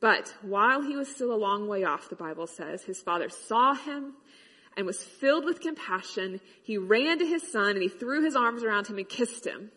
But 0.00 0.34
while 0.40 0.80
he 0.82 0.96
was 0.96 1.08
still 1.08 1.34
a 1.34 1.36
long 1.36 1.68
way 1.68 1.84
off, 1.84 2.08
the 2.08 2.16
Bible 2.16 2.46
says, 2.46 2.82
his 2.82 3.00
father 3.00 3.28
saw 3.28 3.74
him 3.74 4.14
and 4.76 4.86
was 4.86 5.02
filled 5.02 5.44
with 5.44 5.60
compassion. 5.60 6.40
He 6.62 6.78
ran 6.78 7.18
to 7.18 7.26
his 7.26 7.50
son 7.50 7.70
and 7.70 7.82
he 7.82 7.88
threw 7.88 8.24
his 8.24 8.34
arms 8.36 8.62
around 8.64 8.86
him 8.86 8.98
and 8.98 9.08
kissed 9.08 9.46
him. 9.46 9.70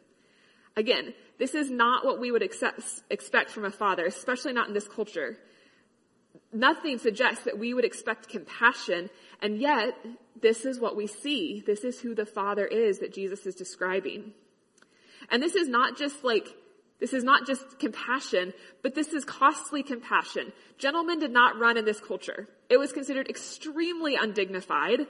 Again, 0.77 1.13
this 1.37 1.53
is 1.53 1.69
not 1.69 2.05
what 2.05 2.19
we 2.19 2.31
would 2.31 2.43
accept, 2.43 2.81
expect 3.09 3.49
from 3.49 3.65
a 3.65 3.71
father, 3.71 4.05
especially 4.05 4.53
not 4.53 4.67
in 4.67 4.73
this 4.73 4.87
culture. 4.87 5.37
Nothing 6.53 6.97
suggests 6.97 7.43
that 7.45 7.57
we 7.57 7.73
would 7.73 7.85
expect 7.85 8.29
compassion, 8.29 9.09
and 9.41 9.59
yet 9.59 9.95
this 10.41 10.65
is 10.65 10.79
what 10.79 10.95
we 10.95 11.07
see. 11.07 11.63
This 11.65 11.83
is 11.83 11.99
who 11.99 12.13
the 12.13 12.25
father 12.25 12.65
is 12.65 12.99
that 12.99 13.13
Jesus 13.13 13.45
is 13.45 13.55
describing. 13.55 14.33
And 15.29 15.41
this 15.41 15.55
is 15.55 15.67
not 15.67 15.97
just 15.97 16.23
like 16.23 16.47
this 16.99 17.13
is 17.13 17.23
not 17.23 17.45
just 17.45 17.77
compassion, 17.77 18.53
but 18.81 18.95
this 18.95 19.09
is 19.09 19.25
costly 19.25 19.83
compassion. 19.83 20.53
Gentlemen 20.77 21.19
did 21.19 21.31
not 21.31 21.59
run 21.59 21.77
in 21.77 21.83
this 21.83 21.99
culture. 21.99 22.47
It 22.69 22.77
was 22.77 22.93
considered 22.93 23.27
extremely 23.29 24.15
undignified. 24.15 25.01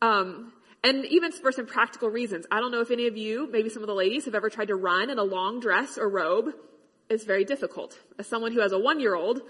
Um, 0.00 0.52
and 0.84 1.04
even 1.06 1.32
for 1.32 1.52
some 1.52 1.66
practical 1.66 2.08
reasons. 2.08 2.46
I 2.50 2.60
don't 2.60 2.70
know 2.70 2.80
if 2.80 2.90
any 2.90 3.06
of 3.06 3.16
you, 3.16 3.48
maybe 3.50 3.68
some 3.68 3.82
of 3.82 3.88
the 3.88 3.94
ladies, 3.94 4.24
have 4.24 4.34
ever 4.34 4.48
tried 4.48 4.68
to 4.68 4.76
run 4.76 5.10
in 5.10 5.18
a 5.18 5.24
long 5.24 5.60
dress 5.60 5.98
or 5.98 6.08
robe. 6.08 6.54
It's 7.10 7.24
very 7.24 7.44
difficult. 7.44 7.98
As 8.18 8.26
someone 8.26 8.52
who 8.52 8.60
has 8.60 8.72
a 8.72 8.78
one-year-old, 8.78 9.42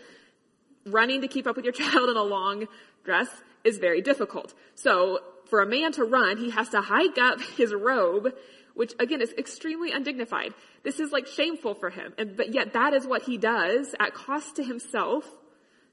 running 0.86 1.20
to 1.20 1.28
keep 1.28 1.46
up 1.46 1.56
with 1.56 1.64
your 1.64 1.72
child 1.82 2.08
in 2.08 2.16
a 2.16 2.22
long 2.22 2.66
dress 3.04 3.28
is 3.64 3.78
very 3.78 4.00
difficult. 4.00 4.54
So 4.74 5.20
for 5.48 5.60
a 5.60 5.66
man 5.66 5.92
to 5.92 6.04
run, 6.04 6.38
he 6.38 6.50
has 6.50 6.68
to 6.70 6.80
hike 6.80 7.18
up 7.18 7.40
his 7.56 7.72
robe 7.72 8.34
which 8.74 8.94
again 8.98 9.20
is 9.20 9.32
extremely 9.36 9.92
undignified. 9.92 10.54
This 10.82 11.00
is 11.00 11.12
like 11.12 11.26
shameful 11.26 11.74
for 11.74 11.90
him. 11.90 12.14
And, 12.16 12.36
but 12.36 12.54
yet 12.54 12.72
that 12.72 12.94
is 12.94 13.06
what 13.06 13.22
he 13.22 13.36
does 13.36 13.94
at 13.98 14.14
cost 14.14 14.56
to 14.56 14.64
himself 14.64 15.24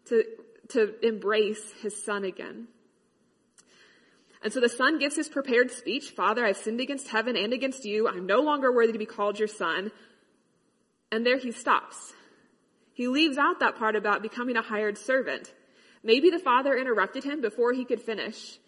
to, 0.05 0.23
to 0.69 0.93
embrace 1.05 1.73
his 1.81 2.01
son 2.01 2.23
again. 2.23 2.67
And 4.43 4.53
so 4.53 4.61
the 4.61 4.69
son 4.69 4.99
gives 4.99 5.15
his 5.15 5.27
prepared 5.27 5.71
speech, 5.71 6.11
Father, 6.11 6.45
I've 6.45 6.57
sinned 6.57 6.79
against 6.79 7.09
heaven 7.09 7.35
and 7.35 7.51
against 7.51 7.83
you. 7.83 8.07
I'm 8.07 8.25
no 8.25 8.39
longer 8.39 8.71
worthy 8.71 8.93
to 8.93 8.99
be 8.99 9.05
called 9.05 9.39
your 9.39 9.47
son. 9.47 9.91
And 11.11 11.25
there 11.25 11.37
he 11.37 11.51
stops. 11.51 12.13
He 12.93 13.07
leaves 13.07 13.37
out 13.37 13.59
that 13.59 13.77
part 13.77 13.95
about 13.95 14.21
becoming 14.21 14.55
a 14.55 14.61
hired 14.61 14.97
servant. 14.97 15.51
Maybe 16.07 16.29
the 16.29 16.39
father 16.39 16.73
interrupted 16.73 17.25
him 17.25 17.41
before 17.41 17.73
he 17.73 17.83
could 17.83 18.01
finish. 18.01 18.59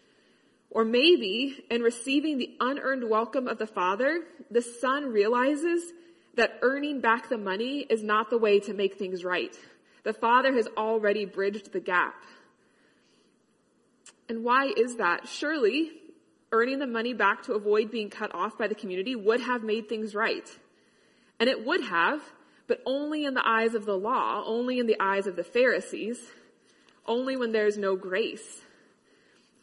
Or 0.70 0.84
maybe 0.84 1.64
in 1.72 1.82
receiving 1.82 2.38
the 2.38 2.54
unearned 2.60 3.10
welcome 3.10 3.48
of 3.48 3.58
the 3.58 3.66
Father, 3.66 4.26
the 4.52 4.62
Son 4.62 5.06
realizes 5.06 5.94
that 6.36 6.60
earning 6.62 7.00
back 7.00 7.30
the 7.30 7.38
money 7.38 7.86
is 7.90 8.04
not 8.04 8.30
the 8.30 8.38
way 8.38 8.60
to 8.60 8.74
make 8.74 8.96
things 8.98 9.24
right. 9.24 9.58
The 10.04 10.12
Father 10.12 10.52
has 10.54 10.68
already 10.76 11.24
bridged 11.24 11.72
the 11.72 11.80
gap. 11.80 12.22
And 14.28 14.44
why 14.44 14.74
is 14.76 14.98
that? 14.98 15.30
Surely 15.30 15.92
earning 16.52 16.80
the 16.80 16.88
money 16.88 17.14
back 17.14 17.44
to 17.44 17.54
avoid 17.54 17.90
being 17.90 18.10
cut 18.10 18.36
off 18.36 18.58
by 18.58 18.68
the 18.68 18.76
community 18.76 19.16
would 19.16 19.40
have 19.40 19.64
made 19.64 19.88
things 19.88 20.14
right. 20.14 20.50
And 21.40 21.50
it 21.50 21.66
would 21.66 21.86
have, 21.86 22.22
but 22.68 22.82
only 22.86 23.24
in 23.24 23.34
the 23.34 23.48
eyes 23.48 23.76
of 23.76 23.86
the 23.86 23.98
law, 23.98 24.44
only 24.46 24.78
in 24.78 24.88
the 24.88 24.98
eyes 25.00 25.26
of 25.26 25.38
the 25.38 25.44
Pharisees, 25.46 26.20
only 27.10 27.36
when 27.36 27.52
there's 27.52 27.78
no 27.78 27.98
grace 27.98 28.62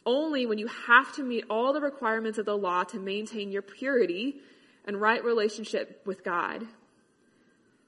only 0.07 0.45
when 0.45 0.57
you 0.57 0.67
have 0.67 1.13
to 1.13 1.21
meet 1.21 1.43
all 1.49 1.73
the 1.73 1.81
requirements 1.81 2.39
of 2.39 2.45
the 2.45 2.57
law 2.57 2.83
to 2.85 2.97
maintain 2.97 3.51
your 3.51 3.61
purity 3.61 4.37
and 4.85 4.99
right 4.99 5.23
relationship 5.23 6.01
with 6.05 6.23
God. 6.23 6.65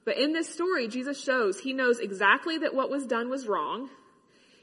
But 0.04 0.18
in 0.18 0.34
this 0.34 0.54
story, 0.54 0.90
Jesus 0.90 1.20
shows 1.24 1.62
he 1.62 1.72
knows 1.72 2.00
exactly 2.00 2.58
that 2.58 2.76
what 2.76 2.90
was 2.90 3.08
done 3.08 3.30
was 3.30 3.48
wrong. 3.48 3.90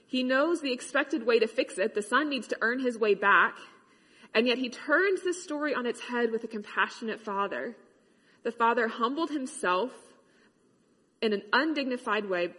He 0.07 0.23
knows 0.23 0.61
the 0.61 0.73
expected 0.73 1.25
way 1.25 1.38
to 1.38 1.47
fix 1.47 1.79
it. 1.79 1.95
The 1.95 2.03
son 2.03 2.29
needs 2.29 2.47
to 2.49 2.59
earn 2.61 2.79
his 2.79 2.99
way 2.99 3.15
back. 3.15 3.55
And 4.35 4.47
yet 4.47 4.59
he 4.59 4.69
turns 4.69 5.23
this 5.23 5.43
story 5.43 5.75
on 5.75 5.87
its 5.87 6.00
head 6.00 6.31
with 6.31 6.45
a 6.45 6.49
compassionate 6.49 7.21
father. 7.21 7.75
The 8.43 8.53
father 8.53 8.87
humbled 8.87 9.31
himself 9.31 9.93
in 11.23 11.33
an 11.33 11.43
undignified 11.55 12.29
way 12.29 12.50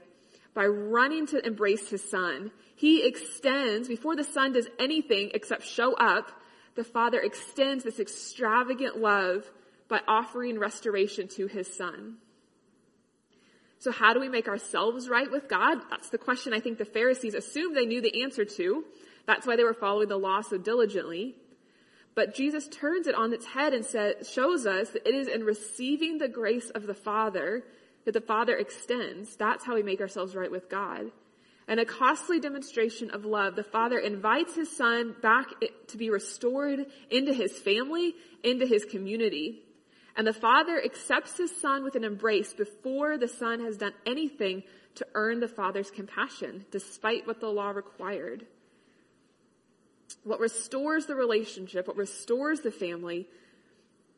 by 0.57 0.65
running 0.65 1.27
to 1.27 1.45
embrace 1.45 1.87
his 1.87 2.03
son. 2.09 2.49
He 2.75 3.05
extends, 3.05 3.87
before 3.87 4.15
the 4.15 4.23
son 4.23 4.53
does 4.53 4.67
anything 4.79 5.29
except 5.35 5.61
show 5.61 5.93
up, 5.93 6.31
the 6.73 6.83
father 6.83 7.19
extends 7.19 7.83
this 7.83 7.99
extravagant 7.99 8.97
love 8.97 9.45
by 9.87 9.99
offering 10.07 10.57
restoration 10.57 11.27
to 11.27 11.45
his 11.45 11.71
son. 11.71 12.17
So 13.77 13.91
how 13.91 14.13
do 14.13 14.19
we 14.19 14.29
make 14.29 14.47
ourselves 14.47 15.07
right 15.07 15.29
with 15.29 15.47
God? 15.47 15.77
That's 15.91 16.09
the 16.09 16.17
question 16.17 16.55
I 16.55 16.59
think 16.59 16.79
the 16.79 16.85
Pharisees 16.85 17.35
assumed 17.35 17.77
they 17.77 17.85
knew 17.85 18.01
the 18.01 18.23
answer 18.23 18.43
to. 18.43 18.83
That's 19.27 19.45
why 19.45 19.57
they 19.57 19.63
were 19.63 19.75
following 19.75 20.07
the 20.07 20.17
law 20.17 20.41
so 20.41 20.57
diligently. 20.57 21.35
But 22.15 22.33
Jesus 22.33 22.67
turns 22.67 23.05
it 23.05 23.13
on 23.13 23.31
its 23.31 23.45
head 23.45 23.75
and 23.75 23.85
says, 23.85 24.27
shows 24.27 24.65
us 24.65 24.89
that 24.89 25.07
it 25.07 25.13
is 25.13 25.27
in 25.27 25.43
receiving 25.43 26.17
the 26.17 26.27
grace 26.27 26.71
of 26.71 26.87
the 26.87 26.95
Father 26.95 27.63
that 28.07 28.13
the 28.13 28.21
Father 28.21 28.55
extends. 28.55 29.35
That's 29.35 29.65
how 29.65 29.75
we 29.75 29.83
make 29.83 29.99
ourselves 29.99 30.33
right 30.33 30.49
with 30.49 30.69
God. 30.69 31.11
And 31.67 31.77
a 31.77 31.83
costly 31.83 32.39
demonstration 32.39 33.11
of 33.11 33.25
love, 33.25 33.57
the 33.57 33.63
Father 33.63 33.99
invites 33.99 34.55
His 34.55 34.73
Son 34.73 35.13
back 35.21 35.47
to 35.87 35.97
be 35.97 36.09
restored 36.09 36.85
into 37.11 37.33
His 37.33 37.51
family, 37.51 38.15
into 38.45 38.65
His 38.65 38.85
community. 38.85 39.61
And 40.15 40.25
the 40.25 40.31
Father 40.31 40.81
accepts 40.81 41.37
His 41.37 41.53
Son 41.59 41.83
with 41.83 41.95
an 41.95 42.05
embrace 42.05 42.53
before 42.53 43.17
the 43.17 43.27
Son 43.27 43.59
has 43.65 43.75
done 43.75 43.91
anything 44.05 44.63
to 44.95 45.05
earn 45.13 45.41
the 45.41 45.49
Father's 45.49 45.91
compassion, 45.91 46.63
despite 46.71 47.27
what 47.27 47.41
the 47.41 47.49
law 47.49 47.71
required. 47.71 48.45
What 50.23 50.39
restores 50.39 51.07
the 51.07 51.15
relationship, 51.15 51.89
what 51.89 51.97
restores 51.97 52.61
the 52.61 52.71
family, 52.71 53.27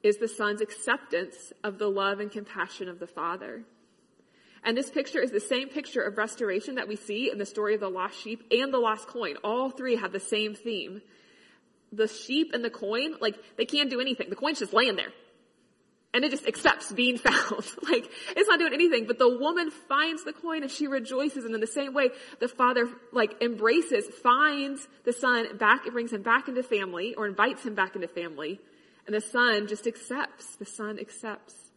is 0.04 0.18
the 0.18 0.28
Son's 0.28 0.62
acceptance 0.62 1.52
of 1.64 1.80
the 1.80 1.90
love 1.90 2.20
and 2.20 2.32
compassion 2.32 2.88
of 2.88 3.00
the 3.00 3.08
Father. 3.08 3.64
And 4.64 4.76
this 4.76 4.90
picture 4.90 5.22
is 5.22 5.32
the 5.32 5.40
same 5.40 5.70
picture 5.70 6.02
of 6.02 6.18
restoration 6.18 6.76
that 6.76 6.88
we 6.88 6.96
see 6.96 7.32
in 7.32 7.38
the 7.38 7.46
story 7.46 7.76
of 7.76 7.80
the 7.80 7.90
lost 7.90 8.20
sheep 8.22 8.44
and 8.52 8.74
the 8.74 8.78
lost 8.78 9.08
coin. 9.08 9.36
All 9.44 9.70
three 9.70 9.96
have 9.96 10.12
the 10.12 10.20
same 10.20 10.54
theme. 10.54 11.02
The 11.92 12.08
sheep 12.08 12.52
and 12.54 12.64
the 12.64 12.70
coin, 12.70 13.16
like, 13.20 13.36
they 13.58 13.66
can't 13.66 13.90
do 13.90 14.00
anything. 14.00 14.30
The 14.30 14.36
coin's 14.36 14.60
just 14.60 14.74
laying 14.74 14.96
there. 14.96 15.12
And 16.14 16.26
it 16.26 16.32
just 16.32 16.48
accepts 16.48 16.92
being 16.92 17.18
found. 17.18 17.66
like, 17.84 18.10
it's 18.36 18.50
not 18.50 18.60
doing 18.60 18.74
anything, 18.74 19.06
but 19.08 19.18
the 19.18 19.30
woman 19.30 19.72
finds 19.72 20.24
the 20.24 20.34
coin 20.34 20.64
and 20.64 20.72
she 20.72 20.88
rejoices. 20.88 21.46
And 21.46 21.54
in 21.54 21.62
the 21.62 21.68
same 21.68 21.94
way, 21.94 22.10
the 22.40 22.48
father, 22.48 22.90
like, 23.14 23.42
embraces, 23.42 24.06
finds 24.22 24.88
the 25.06 25.14
son 25.14 25.58
back, 25.58 25.86
brings 25.92 26.12
him 26.12 26.22
back 26.22 26.48
into 26.48 26.64
family 26.64 27.16
or 27.16 27.28
invites 27.28 27.66
him 27.66 27.76
back 27.76 27.96
into 27.96 28.08
family. 28.08 28.60
And 29.06 29.16
the 29.16 29.22
son 29.22 29.68
just 29.68 29.88
accepts. 29.88 30.56
The 30.58 30.66
son 30.66 31.00
accepts. 31.00 31.69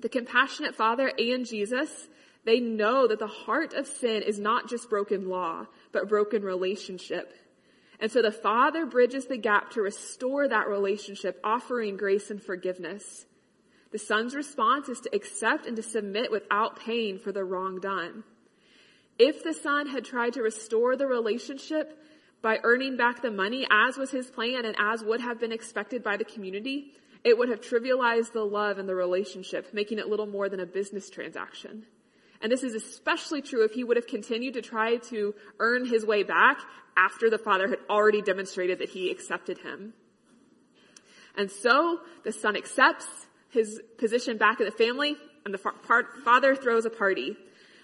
The 0.00 0.08
compassionate 0.08 0.74
Father 0.74 1.12
and 1.18 1.46
Jesus, 1.46 2.08
they 2.44 2.58
know 2.58 3.06
that 3.06 3.18
the 3.18 3.26
heart 3.26 3.74
of 3.74 3.86
sin 3.86 4.22
is 4.22 4.38
not 4.38 4.68
just 4.68 4.88
broken 4.88 5.28
law, 5.28 5.66
but 5.92 6.08
broken 6.08 6.42
relationship. 6.42 7.34
And 8.00 8.10
so 8.10 8.22
the 8.22 8.32
Father 8.32 8.86
bridges 8.86 9.26
the 9.26 9.36
gap 9.36 9.72
to 9.72 9.82
restore 9.82 10.48
that 10.48 10.68
relationship, 10.68 11.38
offering 11.44 11.98
grace 11.98 12.30
and 12.30 12.42
forgiveness. 12.42 13.26
The 13.92 13.98
son's 13.98 14.34
response 14.34 14.88
is 14.88 15.00
to 15.00 15.14
accept 15.14 15.66
and 15.66 15.76
to 15.76 15.82
submit 15.82 16.30
without 16.30 16.80
pain 16.80 17.18
for 17.18 17.32
the 17.32 17.44
wrong 17.44 17.78
done. 17.80 18.24
If 19.18 19.44
the 19.44 19.52
son 19.52 19.88
had 19.88 20.06
tried 20.06 20.32
to 20.34 20.42
restore 20.42 20.96
the 20.96 21.06
relationship 21.06 21.98
by 22.40 22.58
earning 22.62 22.96
back 22.96 23.20
the 23.20 23.30
money, 23.30 23.66
as 23.70 23.98
was 23.98 24.10
his 24.10 24.30
plan 24.30 24.64
and 24.64 24.76
as 24.78 25.04
would 25.04 25.20
have 25.20 25.38
been 25.38 25.52
expected 25.52 26.02
by 26.02 26.16
the 26.16 26.24
community, 26.24 26.94
it 27.24 27.36
would 27.36 27.48
have 27.48 27.60
trivialized 27.60 28.32
the 28.32 28.44
love 28.44 28.78
and 28.78 28.88
the 28.88 28.94
relationship, 28.94 29.72
making 29.72 29.98
it 29.98 30.08
little 30.08 30.26
more 30.26 30.48
than 30.48 30.60
a 30.60 30.66
business 30.66 31.10
transaction. 31.10 31.84
And 32.42 32.50
this 32.50 32.62
is 32.62 32.74
especially 32.74 33.42
true 33.42 33.64
if 33.64 33.72
he 33.72 33.84
would 33.84 33.96
have 33.96 34.06
continued 34.06 34.54
to 34.54 34.62
try 34.62 34.96
to 34.96 35.34
earn 35.58 35.86
his 35.86 36.06
way 36.06 36.22
back 36.22 36.58
after 36.96 37.28
the 37.28 37.38
father 37.38 37.68
had 37.68 37.78
already 37.90 38.22
demonstrated 38.22 38.78
that 38.78 38.88
he 38.88 39.10
accepted 39.10 39.58
him. 39.58 39.92
And 41.36 41.50
so 41.50 42.00
the 42.24 42.32
son 42.32 42.56
accepts 42.56 43.06
his 43.50 43.80
position 43.98 44.38
back 44.38 44.60
in 44.60 44.66
the 44.66 44.72
family 44.72 45.16
and 45.44 45.52
the 45.52 45.58
father 46.24 46.56
throws 46.56 46.86
a 46.86 46.90
party. 46.90 47.36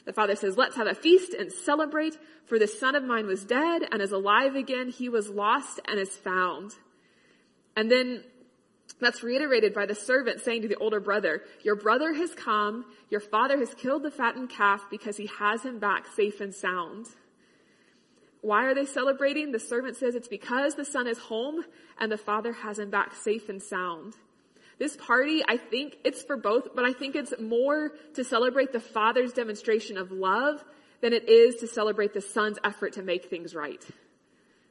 The 0.07 0.13
father 0.13 0.37
says, 0.37 0.57
let's 0.57 0.77
have 0.77 0.87
a 0.87 0.95
feast 0.95 1.35
and 1.35 1.53
celebrate 1.53 2.17
for 2.47 2.59
this 2.59 2.79
son 2.79 2.95
of 2.95 3.05
mine 3.05 3.27
was 3.27 3.45
dead 3.45 3.83
and 3.91 4.01
is 4.01 4.13
alive 4.13 4.55
again. 4.55 4.89
He 4.89 5.09
was 5.09 5.29
lost 5.29 5.81
and 5.87 5.99
is 5.99 6.11
found. 6.11 6.73
And 7.77 7.91
then 7.91 8.23
that's 9.01 9.23
reiterated 9.23 9.75
by 9.75 9.87
the 9.87 9.95
servant 9.95 10.41
saying 10.41 10.63
to 10.63 10.69
the 10.69 10.77
older 10.77 11.01
brother, 11.01 11.43
your 11.63 11.77
brother 11.77 12.15
has 12.15 12.35
come, 12.35 12.85
your 13.11 13.21
father 13.21 13.59
has 13.59 13.75
killed 13.75 14.03
the 14.03 14.11
fattened 14.11 14.51
calf 14.51 14.87
because 14.91 15.17
he 15.17 15.27
has 15.39 15.63
him 15.63 15.79
back 15.79 16.07
safe 16.15 16.41
and 16.41 16.55
sound. 16.55 17.07
Why 18.41 18.65
are 18.65 18.75
they 18.75 18.87
celebrating? 18.87 19.53
The 19.53 19.59
servant 19.59 19.97
says 19.97 20.15
it's 20.15 20.29
because 20.29 20.75
the 20.75 20.85
son 20.85 21.07
is 21.07 21.19
home 21.19 21.65
and 21.99 22.11
the 22.11 22.17
father 22.17 22.53
has 22.53 22.79
him 22.79 22.91
back 22.91 23.15
safe 23.15 23.49
and 23.49 23.63
sound. 23.63 24.15
This 24.79 24.97
party, 24.97 25.43
I 25.47 25.57
think 25.57 25.97
it's 26.05 26.23
for 26.23 26.37
both, 26.37 26.75
but 26.75 26.85
I 26.85 26.93
think 26.93 27.17
it's 27.17 27.35
more 27.41 27.93
to 28.15 28.25
celebrate 28.25 28.73
the 28.73 28.81
father's 28.81 29.33
demonstration 29.33 29.97
of 29.97 30.13
love 30.13 30.63
than 31.01 31.13
it 31.13 31.29
is 31.29 31.57
to 31.57 31.67
celebrate 31.67 32.13
the 32.13 32.21
son's 32.21 32.59
effort 32.63 32.95
to 32.95 33.03
make 33.03 33.29
things 33.29 33.55
right. 33.55 33.83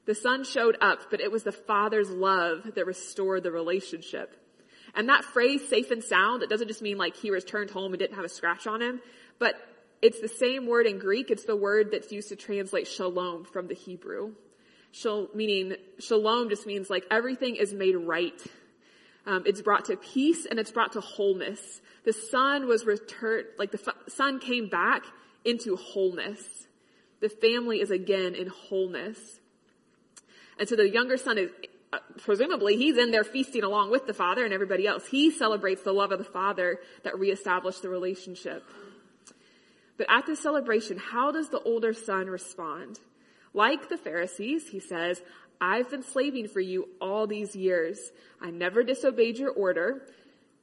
The 0.05 0.15
son 0.15 0.43
showed 0.43 0.77
up, 0.81 1.09
but 1.09 1.19
it 1.19 1.31
was 1.31 1.43
the 1.43 1.51
father's 1.51 2.09
love 2.09 2.71
that 2.75 2.85
restored 2.85 3.43
the 3.43 3.51
relationship. 3.51 4.35
And 4.93 5.09
that 5.09 5.25
phrase, 5.25 5.67
safe 5.67 5.91
and 5.91 6.03
sound, 6.03 6.43
it 6.43 6.49
doesn't 6.49 6.67
just 6.67 6.81
mean 6.81 6.97
like 6.97 7.17
he 7.17 7.31
returned 7.31 7.71
home 7.71 7.91
and 7.91 7.99
didn't 7.99 8.15
have 8.15 8.25
a 8.25 8.29
scratch 8.29 8.67
on 8.67 8.81
him, 8.81 9.01
but 9.39 9.55
it's 10.01 10.21
the 10.21 10.27
same 10.27 10.67
word 10.67 10.85
in 10.85 10.99
Greek. 10.99 11.31
It's 11.31 11.45
the 11.45 11.55
word 11.55 11.89
that's 11.91 12.11
used 12.11 12.29
to 12.29 12.35
translate 12.35 12.87
shalom 12.87 13.43
from 13.43 13.67
the 13.67 13.73
Hebrew. 13.73 14.33
Shal, 14.91 15.27
meaning, 15.33 15.75
shalom 15.99 16.49
just 16.49 16.65
means 16.65 16.89
like 16.89 17.05
everything 17.11 17.55
is 17.55 17.73
made 17.73 17.95
right. 17.95 18.41
Um, 19.25 19.43
it's 19.45 19.61
brought 19.61 19.85
to 19.85 19.97
peace 19.97 20.45
and 20.45 20.59
it's 20.59 20.71
brought 20.71 20.93
to 20.93 21.01
wholeness. 21.01 21.81
The 22.05 22.13
son 22.13 22.67
was 22.67 22.85
returned, 22.85 23.47
like 23.57 23.71
the 23.71 23.79
f- 23.85 24.13
son 24.13 24.39
came 24.39 24.69
back 24.69 25.03
into 25.43 25.75
wholeness. 25.75 26.67
The 27.19 27.29
family 27.29 27.81
is 27.81 27.91
again 27.91 28.35
in 28.35 28.47
wholeness. 28.47 29.39
And 30.59 30.67
so 30.67 30.75
the 30.75 30.89
younger 30.89 31.17
son 31.17 31.37
is, 31.37 31.49
uh, 31.91 31.99
presumably 32.17 32.77
he's 32.77 32.97
in 32.97 33.11
there 33.11 33.23
feasting 33.23 33.63
along 33.63 33.91
with 33.91 34.07
the 34.07 34.13
father 34.13 34.43
and 34.43 34.53
everybody 34.53 34.87
else. 34.87 35.05
He 35.07 35.31
celebrates 35.31 35.83
the 35.83 35.93
love 35.93 36.11
of 36.11 36.19
the 36.19 36.25
father 36.25 36.79
that 37.03 37.17
reestablished 37.19 37.81
the 37.81 37.89
relationship. 37.89 38.63
But 39.97 40.07
at 40.09 40.25
this 40.25 40.41
celebration, 40.41 40.97
how 40.97 41.31
does 41.31 41.49
the 41.49 41.61
older 41.61 41.93
son 41.93 42.27
respond? 42.27 42.99
Like 43.53 43.87
the 43.87 43.97
Pharisees, 43.97 44.69
he 44.69 44.79
says, 44.79 45.21
I've 45.61 45.89
been 45.89 46.03
slaving 46.03 46.49
for 46.49 46.59
you 46.59 46.89
all 46.99 47.27
these 47.27 47.55
years. 47.55 48.11
I 48.41 48.51
never 48.51 48.83
disobeyed 48.83 49.37
your 49.37 49.51
order, 49.51 50.01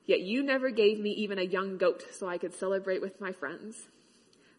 yet 0.04 0.20
you 0.20 0.42
never 0.42 0.70
gave 0.70 1.00
me 1.00 1.11
even 1.11 1.38
a 1.38 1.42
young 1.42 1.78
goat 1.78 2.04
so 2.12 2.28
I 2.28 2.37
could 2.37 2.54
celebrate 2.54 3.00
with 3.00 3.20
my 3.20 3.32
friends. 3.32 3.88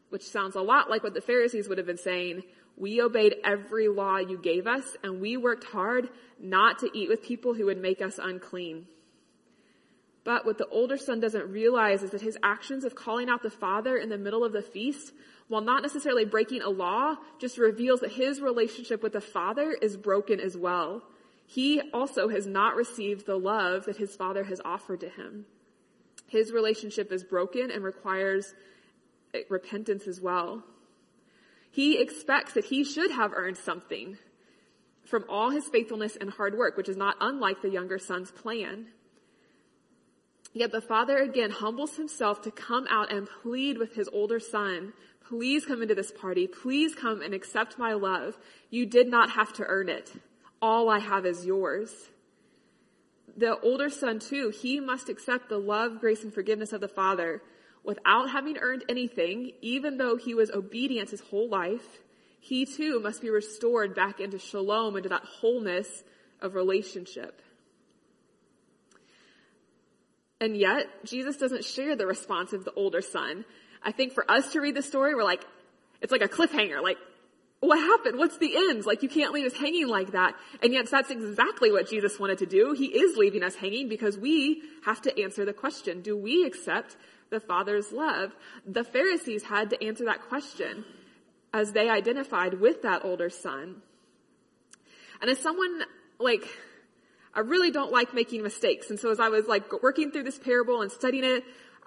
Which 0.10 0.24
sounds 0.24 0.56
a 0.56 0.62
lot 0.62 0.90
like 0.90 1.04
what 1.04 1.14
the 1.14 1.22
Pharisees 1.22 1.68
would 1.68 1.78
have 1.78 1.88
been 1.88 1.98
saying. 1.98 2.44
We 2.76 3.02
obeyed 3.02 3.36
every 3.44 3.88
law 3.88 4.18
you 4.18 4.38
gave 4.38 4.68
us 4.68 4.84
and 5.04 5.22
we 5.22 5.38
worked 5.38 5.66
hard 5.66 6.10
not 6.40 6.80
to 6.80 6.90
eat 6.94 7.10
with 7.10 7.24
people 7.24 7.54
who 7.54 7.66
would 7.66 7.78
make 7.78 8.02
us 8.02 8.20
unclean. 8.22 8.88
But 10.24 10.46
what 10.46 10.58
the 10.58 10.68
older 10.68 10.98
son 10.98 11.20
doesn't 11.20 11.52
realize 11.52 12.02
is 12.02 12.12
that 12.12 12.22
his 12.22 12.38
actions 12.42 12.86
of 12.86 12.96
calling 12.96 13.30
out 13.30 13.44
the 13.44 13.50
father 13.50 13.98
in 13.98 14.10
the 14.10 14.18
middle 14.18 14.44
of 14.44 14.54
the 14.54 14.62
feast, 14.62 15.12
while 15.50 15.62
not 15.62 15.82
necessarily 15.82 16.24
breaking 16.24 16.62
a 16.62 16.70
law, 16.70 17.16
just 17.40 17.58
reveals 17.58 18.00
that 18.00 18.14
his 18.14 18.40
relationship 18.40 19.04
with 19.04 19.14
the 19.14 19.22
father 19.22 19.76
is 19.82 19.98
broken 19.98 20.40
as 20.40 20.56
well. 20.56 21.04
He 21.46 21.82
also 21.94 22.30
has 22.30 22.48
not 22.48 22.76
received 22.76 23.26
the 23.26 23.38
love 23.38 23.86
that 23.86 23.98
his 23.98 24.16
father 24.16 24.46
has 24.46 24.62
offered 24.64 25.02
to 25.02 25.10
him. 25.10 25.46
His 26.28 26.52
relationship 26.52 27.12
is 27.12 27.24
broken 27.24 27.70
and 27.70 27.84
requires 27.84 28.56
eh, 29.34 29.42
repentance 29.50 30.08
as 30.08 30.22
well. 30.22 30.64
He 31.74 32.00
expects 32.00 32.54
that 32.54 32.66
he 32.66 32.84
should 32.84 33.10
have 33.10 33.34
earned 33.34 33.58
something 33.58 34.20
from 35.04 35.26
all 35.28 35.50
his 35.50 35.68
faithfulness 35.68 36.16
and 36.16 36.30
hard 36.30 36.56
work, 36.56 36.78
which 36.78 36.88
is 36.88 36.96
not 36.96 37.16
unlike 37.20 37.64
the 37.64 37.72
younger 37.72 37.98
son's 37.98 38.30
plan. 38.30 38.90
Yet 40.54 40.72
the 40.72 40.82
father 40.82 41.18
again 41.18 41.50
humbles 41.50 41.96
himself 41.96 42.44
to 42.44 42.52
come 42.52 42.86
out 42.92 43.12
and 43.12 43.28
plead 43.42 43.80
with 43.80 43.96
his 43.96 44.08
older 44.14 44.40
son, 44.40 44.94
please 45.28 45.66
come 45.66 45.82
into 45.82 45.96
this 45.96 46.12
party. 46.12 46.46
Please 46.46 46.94
come 46.94 47.24
and 47.24 47.34
accept 47.34 47.80
my 47.80 47.94
love. 47.94 48.38
You 48.70 48.86
did 48.86 49.08
not 49.08 49.32
have 49.32 49.52
to 49.54 49.66
earn 49.66 49.90
it. 49.90 50.12
All 50.62 50.90
I 50.90 51.00
have 51.00 51.26
is 51.26 51.44
yours. 51.44 51.92
The 53.36 53.60
older 53.62 53.90
son 53.90 54.20
too, 54.20 54.50
he 54.50 54.80
must 54.80 55.10
accept 55.10 55.50
the 55.50 55.58
love, 55.58 56.00
grace, 56.00 56.24
and 56.24 56.32
forgiveness 56.32 56.72
of 56.72 56.82
the 56.82 56.88
father 56.88 57.42
without 57.84 58.30
having 58.30 58.58
earned 58.58 58.86
anything, 58.90 59.52
even 59.62 59.98
though 59.98 60.16
he 60.16 60.34
was 60.34 60.50
obedient 60.50 61.10
his 61.10 61.22
whole 61.22 61.50
life. 61.50 62.00
He 62.40 62.66
too 62.66 63.00
must 63.00 63.22
be 63.22 63.30
restored 63.30 63.96
back 63.96 64.20
into 64.20 64.40
shalom, 64.40 64.98
into 64.98 65.10
that 65.10 65.24
wholeness 65.24 66.04
of 66.42 66.56
relationship. 66.56 67.42
And 70.42 70.58
yet, 70.58 70.88
Jesus 71.06 71.38
doesn't 71.38 71.64
share 71.64 71.96
the 71.96 72.06
response 72.06 72.52
of 72.52 72.66
the 72.66 72.74
older 72.74 73.02
son. 73.02 73.46
I 73.82 73.94
think 73.94 74.12
for 74.12 74.30
us 74.30 74.52
to 74.52 74.60
read 74.60 74.76
the 74.76 74.82
story, 74.82 75.16
we're 75.16 75.24
like, 75.24 75.46
it's 76.02 76.12
like 76.12 76.22
a 76.22 76.28
cliffhanger. 76.28 76.84
Like, 76.84 76.98
what 77.62 77.80
happened? 77.80 78.18
What's 78.18 78.38
the 78.38 78.54
end? 78.54 78.86
Like, 78.86 79.04
you 79.04 79.10
can't 79.10 79.32
leave 79.32 79.46
us 79.46 79.58
hanging 79.58 79.88
like 79.88 80.12
that. 80.12 80.36
And 80.62 80.74
yet, 80.74 80.92
that's 80.92 81.12
exactly 81.12 81.72
what 81.72 81.90
Jesus 81.90 82.20
wanted 82.20 82.40
to 82.40 82.46
do. 82.46 82.74
He 82.74 82.88
is 82.88 83.16
leaving 83.16 83.42
us 83.42 83.56
hanging 83.56 83.88
because 83.88 84.18
we 84.18 84.62
have 84.86 85.02
to 85.04 85.22
answer 85.22 85.46
the 85.46 85.54
question, 85.54 86.02
do 86.02 86.18
we 86.18 86.46
accept 86.46 86.98
the 87.34 87.42
Father's 87.42 87.92
love? 87.92 88.32
The 88.66 88.84
Pharisees 88.84 89.44
had 89.44 89.70
to 89.72 89.84
answer 89.84 90.06
that 90.06 90.22
question 90.30 90.86
as 91.54 91.74
they 91.74 91.90
identified 91.90 92.62
with 92.62 92.82
that 92.84 93.04
older 93.04 93.30
son. 93.30 93.82
And 95.22 95.30
as 95.30 95.40
someone, 95.40 95.82
like, 96.20 96.48
I 97.34 97.42
really 97.42 97.72
don't 97.72 97.92
like 97.92 98.14
making 98.14 98.44
mistakes. 98.44 98.90
And 98.90 99.00
so 99.00 99.10
as 99.12 99.20
I 99.20 99.30
was 99.30 99.48
like 99.48 99.82
working 99.82 100.12
through 100.12 100.24
this 100.24 100.40
parable 100.40 100.82
and 100.82 100.92
studying 100.92 101.24
it, 101.24 101.44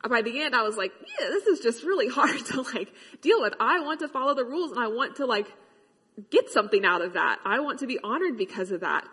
by 0.08 0.22
the 0.22 0.42
end 0.42 0.54
I 0.54 0.62
was 0.62 0.76
like, 0.76 0.92
yeah, 1.00 1.28
this 1.28 1.46
is 1.46 1.60
just 1.60 1.84
really 1.84 2.08
hard 2.20 2.44
to 2.46 2.62
like 2.62 2.92
deal 3.22 3.40
with. 3.40 3.54
I 3.60 3.80
want 3.80 4.00
to 4.00 4.08
follow 4.08 4.34
the 4.34 4.44
rules 4.44 4.72
and 4.72 4.80
I 4.80 4.88
want 4.88 5.16
to 5.16 5.26
like 5.26 5.52
get 6.30 6.50
something 6.50 6.84
out 6.84 7.02
of 7.02 7.14
that. 7.14 7.38
I 7.44 7.60
want 7.60 7.80
to 7.80 7.86
be 7.86 7.98
honored 8.02 8.36
because 8.36 8.70
of 8.70 8.80
that. 8.80 9.06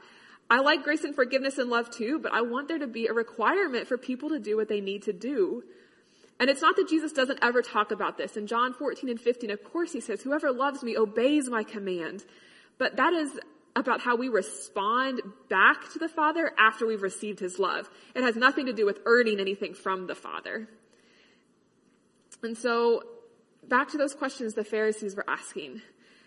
I 0.50 0.60
like 0.60 0.84
grace 0.84 1.04
and 1.04 1.16
forgiveness 1.16 1.58
and 1.58 1.70
love 1.70 1.90
too, 1.90 2.20
but 2.20 2.34
I 2.34 2.42
want 2.42 2.68
there 2.68 2.80
to 2.80 2.88
be 2.88 3.08
a 3.08 3.14
requirement 3.14 3.88
for 3.88 3.98
people 3.98 4.30
to 4.30 4.40
do 4.40 4.56
what 4.58 4.68
they 4.68 4.82
need 4.82 5.04
to 5.04 5.14
do. 5.14 5.64
And 6.44 6.50
it's 6.50 6.62
not 6.62 6.76
that 6.76 6.90
Jesus 6.90 7.14
doesn't 7.14 7.40
ever 7.42 7.62
talk 7.62 7.92
about 7.92 8.18
this. 8.18 8.36
In 8.36 8.48
John 8.48 8.74
14 8.74 9.10
and 9.10 9.18
15, 9.18 9.50
of 9.50 9.64
course 9.64 9.94
he 9.94 10.02
says, 10.02 10.22
whoever 10.22 10.52
loves 10.52 10.84
me 10.84 10.98
obeys 10.98 11.48
my 11.48 11.64
command. 11.64 12.26
But 12.78 12.98
that 12.98 13.14
is 13.14 13.40
about 13.78 14.02
how 14.02 14.18
we 14.18 14.28
respond 14.28 15.22
back 15.48 15.90
to 15.94 16.00
the 16.00 16.10
Father 16.10 16.52
after 16.60 16.86
we've 16.86 17.02
received 17.02 17.40
His 17.40 17.60
love. 17.60 17.90
It 18.14 18.24
has 18.24 18.36
nothing 18.36 18.66
to 18.66 18.74
do 18.74 18.86
with 18.86 19.00
earning 19.06 19.40
anything 19.40 19.74
from 19.74 20.06
the 20.06 20.16
Father. 20.16 20.68
And 22.42 22.58
so, 22.58 23.04
back 23.70 23.92
to 23.92 23.98
those 23.98 24.14
questions 24.14 24.54
the 24.54 24.66
Pharisees 24.66 25.16
were 25.16 25.24
asking. 25.30 25.82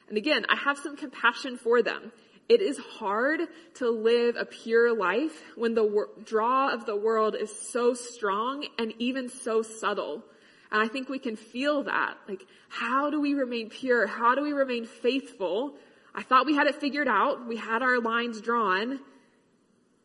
And 0.08 0.16
again, 0.16 0.46
I 0.48 0.56
have 0.56 0.78
some 0.78 0.96
compassion 0.96 1.58
for 1.58 1.82
them. 1.82 2.10
It 2.48 2.60
is 2.60 2.78
hard 2.78 3.40
to 3.74 3.90
live 3.90 4.36
a 4.36 4.44
pure 4.44 4.96
life 4.96 5.42
when 5.56 5.74
the 5.74 5.84
wor- 5.84 6.10
draw 6.24 6.72
of 6.72 6.86
the 6.86 6.96
world 6.96 7.34
is 7.34 7.54
so 7.56 7.94
strong 7.94 8.66
and 8.78 8.94
even 8.98 9.28
so 9.28 9.62
subtle. 9.62 10.22
And 10.70 10.80
I 10.82 10.88
think 10.88 11.08
we 11.08 11.18
can 11.18 11.36
feel 11.36 11.84
that. 11.84 12.16
Like, 12.28 12.46
how 12.68 13.10
do 13.10 13.20
we 13.20 13.34
remain 13.34 13.68
pure? 13.68 14.06
How 14.06 14.34
do 14.34 14.42
we 14.42 14.52
remain 14.52 14.84
faithful 14.84 15.76
I 16.16 16.22
thought 16.22 16.46
we 16.46 16.54
had 16.54 16.66
it 16.66 16.76
figured 16.76 17.08
out. 17.08 17.46
We 17.46 17.56
had 17.56 17.82
our 17.82 18.00
lines 18.00 18.40
drawn, 18.40 19.00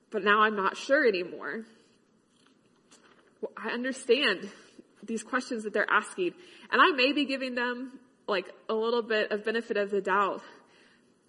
but 0.09 0.25
now 0.25 0.41
I'm 0.41 0.57
not 0.57 0.75
sure 0.75 1.07
anymore. 1.07 1.61
Well, 3.39 3.53
I 3.55 3.69
understand 3.69 4.49
these 5.01 5.23
questions 5.23 5.63
that 5.63 5.71
they're 5.71 5.89
asking, 5.89 6.33
and 6.69 6.81
I 6.81 6.91
may 6.91 7.13
be 7.13 7.23
giving 7.23 7.55
them 7.55 7.97
like 8.27 8.51
a 8.67 8.73
little 8.73 9.01
bit 9.01 9.31
of 9.31 9.45
benefit 9.45 9.77
of 9.77 9.89
the 9.89 10.01
doubt, 10.01 10.41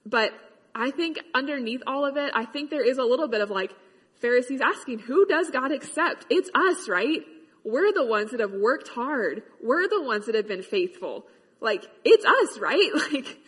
but 0.04 0.32
I 0.74 0.90
think 0.90 1.20
underneath 1.34 1.82
all 1.86 2.04
of 2.04 2.16
it, 2.16 2.32
I 2.34 2.44
think 2.44 2.70
there 2.70 2.84
is 2.84 2.98
a 2.98 3.04
little 3.04 3.28
bit 3.28 3.40
of 3.40 3.50
like 3.50 3.72
Pharisees 4.20 4.60
asking, 4.60 5.00
who 5.00 5.26
does 5.26 5.50
God 5.50 5.72
accept? 5.72 6.26
It's 6.30 6.50
us, 6.54 6.88
right? 6.88 7.20
We're 7.64 7.92
the 7.92 8.06
ones 8.06 8.30
that 8.30 8.40
have 8.40 8.52
worked 8.52 8.88
hard. 8.88 9.42
We're 9.62 9.88
the 9.88 10.02
ones 10.02 10.26
that 10.26 10.34
have 10.34 10.48
been 10.48 10.62
faithful. 10.62 11.26
Like, 11.60 11.84
it's 12.04 12.24
us, 12.24 12.58
right? 12.58 12.90
Like, 13.12 13.38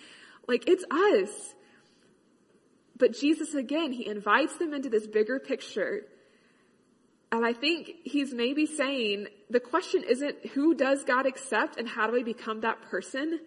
like 0.46 0.68
it's 0.68 0.84
us. 0.90 1.54
But 2.96 3.14
Jesus, 3.14 3.54
again, 3.54 3.92
he 3.92 4.06
invites 4.06 4.56
them 4.58 4.74
into 4.74 4.90
this 4.90 5.06
bigger 5.06 5.38
picture. 5.38 6.02
And 7.32 7.44
I 7.44 7.52
think 7.52 7.90
he's 8.04 8.32
maybe 8.32 8.66
saying 8.66 9.28
the 9.50 9.58
question 9.58 10.04
isn't 10.06 10.46
who 10.48 10.74
does 10.74 11.02
God 11.02 11.26
accept 11.26 11.78
and 11.78 11.88
how 11.88 12.06
do 12.06 12.12
we 12.12 12.22
become 12.22 12.60
that 12.60 12.82
person? 12.82 13.40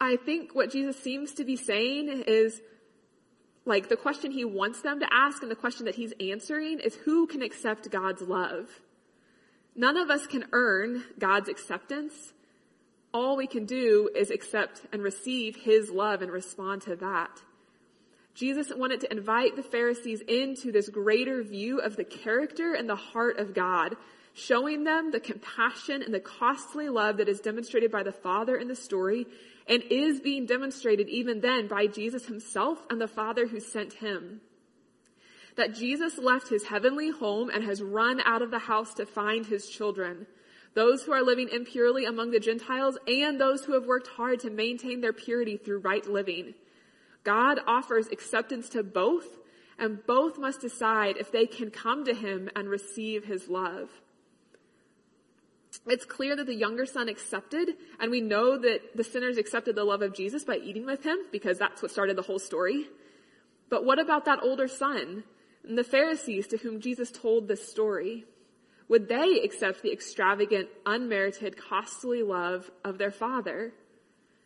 I 0.00 0.16
think 0.16 0.54
what 0.54 0.70
Jesus 0.70 0.98
seems 0.98 1.32
to 1.34 1.44
be 1.44 1.56
saying 1.56 2.24
is 2.26 2.60
like 3.64 3.88
the 3.88 3.96
question 3.96 4.30
he 4.30 4.44
wants 4.44 4.80
them 4.80 5.00
to 5.00 5.12
ask 5.12 5.42
and 5.42 5.50
the 5.50 5.56
question 5.56 5.86
that 5.86 5.96
he's 5.96 6.14
answering 6.20 6.80
is 6.80 6.94
who 6.94 7.26
can 7.26 7.42
accept 7.42 7.90
God's 7.90 8.22
love? 8.22 8.80
None 9.74 9.96
of 9.96 10.10
us 10.10 10.26
can 10.26 10.46
earn 10.52 11.04
God's 11.18 11.48
acceptance. 11.48 12.32
All 13.12 13.36
we 13.36 13.46
can 13.46 13.66
do 13.66 14.10
is 14.14 14.30
accept 14.30 14.82
and 14.92 15.02
receive 15.02 15.56
his 15.56 15.90
love 15.90 16.22
and 16.22 16.30
respond 16.32 16.82
to 16.82 16.96
that. 16.96 17.42
Jesus 18.34 18.72
wanted 18.74 19.00
to 19.00 19.12
invite 19.12 19.56
the 19.56 19.62
Pharisees 19.62 20.20
into 20.20 20.70
this 20.70 20.88
greater 20.88 21.42
view 21.42 21.80
of 21.80 21.96
the 21.96 22.04
character 22.04 22.72
and 22.72 22.88
the 22.88 22.96
heart 22.96 23.38
of 23.38 23.52
God, 23.52 23.96
showing 24.32 24.84
them 24.84 25.10
the 25.10 25.20
compassion 25.20 26.02
and 26.02 26.14
the 26.14 26.20
costly 26.20 26.88
love 26.88 27.16
that 27.16 27.28
is 27.28 27.40
demonstrated 27.40 27.90
by 27.90 28.02
the 28.02 28.12
Father 28.12 28.56
in 28.56 28.68
the 28.68 28.76
story 28.76 29.26
and 29.68 29.82
is 29.90 30.20
being 30.20 30.46
demonstrated 30.46 31.08
even 31.08 31.40
then 31.40 31.68
by 31.68 31.86
Jesus 31.86 32.26
himself 32.26 32.78
and 32.90 33.00
the 33.00 33.06
Father 33.06 33.46
who 33.46 33.60
sent 33.60 33.94
him. 33.94 34.40
That 35.56 35.74
Jesus 35.74 36.18
left 36.18 36.48
his 36.48 36.64
heavenly 36.64 37.10
home 37.10 37.50
and 37.50 37.64
has 37.64 37.82
run 37.82 38.20
out 38.24 38.42
of 38.42 38.50
the 38.50 38.58
house 38.58 38.94
to 38.94 39.06
find 39.06 39.44
his 39.44 39.68
children. 39.68 40.26
Those 40.74 41.02
who 41.02 41.12
are 41.12 41.22
living 41.22 41.48
impurely 41.50 42.04
among 42.04 42.30
the 42.30 42.40
Gentiles 42.40 42.96
and 43.06 43.40
those 43.40 43.64
who 43.64 43.72
have 43.74 43.84
worked 43.84 44.08
hard 44.08 44.40
to 44.40 44.50
maintain 44.50 45.00
their 45.00 45.12
purity 45.12 45.56
through 45.56 45.80
right 45.80 46.06
living. 46.06 46.54
God 47.24 47.58
offers 47.66 48.08
acceptance 48.08 48.68
to 48.70 48.82
both 48.82 49.26
and 49.78 50.04
both 50.06 50.38
must 50.38 50.60
decide 50.60 51.16
if 51.16 51.30
they 51.30 51.46
can 51.46 51.70
come 51.70 52.04
to 52.04 52.14
him 52.14 52.48
and 52.56 52.68
receive 52.68 53.24
his 53.24 53.48
love 53.48 53.90
it's 55.86 56.04
clear 56.04 56.36
that 56.36 56.46
the 56.46 56.54
younger 56.54 56.84
son 56.84 57.08
accepted, 57.08 57.70
and 58.00 58.10
we 58.10 58.20
know 58.20 58.58
that 58.58 58.96
the 58.96 59.04
sinners 59.04 59.38
accepted 59.38 59.74
the 59.74 59.84
love 59.84 60.02
of 60.02 60.14
Jesus 60.14 60.44
by 60.44 60.56
eating 60.56 60.84
with 60.84 61.04
him 61.04 61.18
because 61.32 61.58
that's 61.58 61.80
what 61.80 61.90
started 61.90 62.16
the 62.16 62.22
whole 62.22 62.38
story. 62.38 62.86
But 63.70 63.84
what 63.84 63.98
about 63.98 64.24
that 64.26 64.40
older 64.42 64.68
son 64.68 65.24
and 65.66 65.78
the 65.78 65.84
Pharisees 65.84 66.46
to 66.48 66.56
whom 66.56 66.80
Jesus 66.80 67.10
told 67.10 67.48
this 67.48 67.68
story? 67.68 68.24
Would 68.88 69.08
they 69.08 69.40
accept 69.44 69.82
the 69.82 69.92
extravagant, 69.92 70.68
unmerited, 70.86 71.56
costly 71.56 72.22
love 72.22 72.70
of 72.84 72.98
their 72.98 73.10
father? 73.10 73.72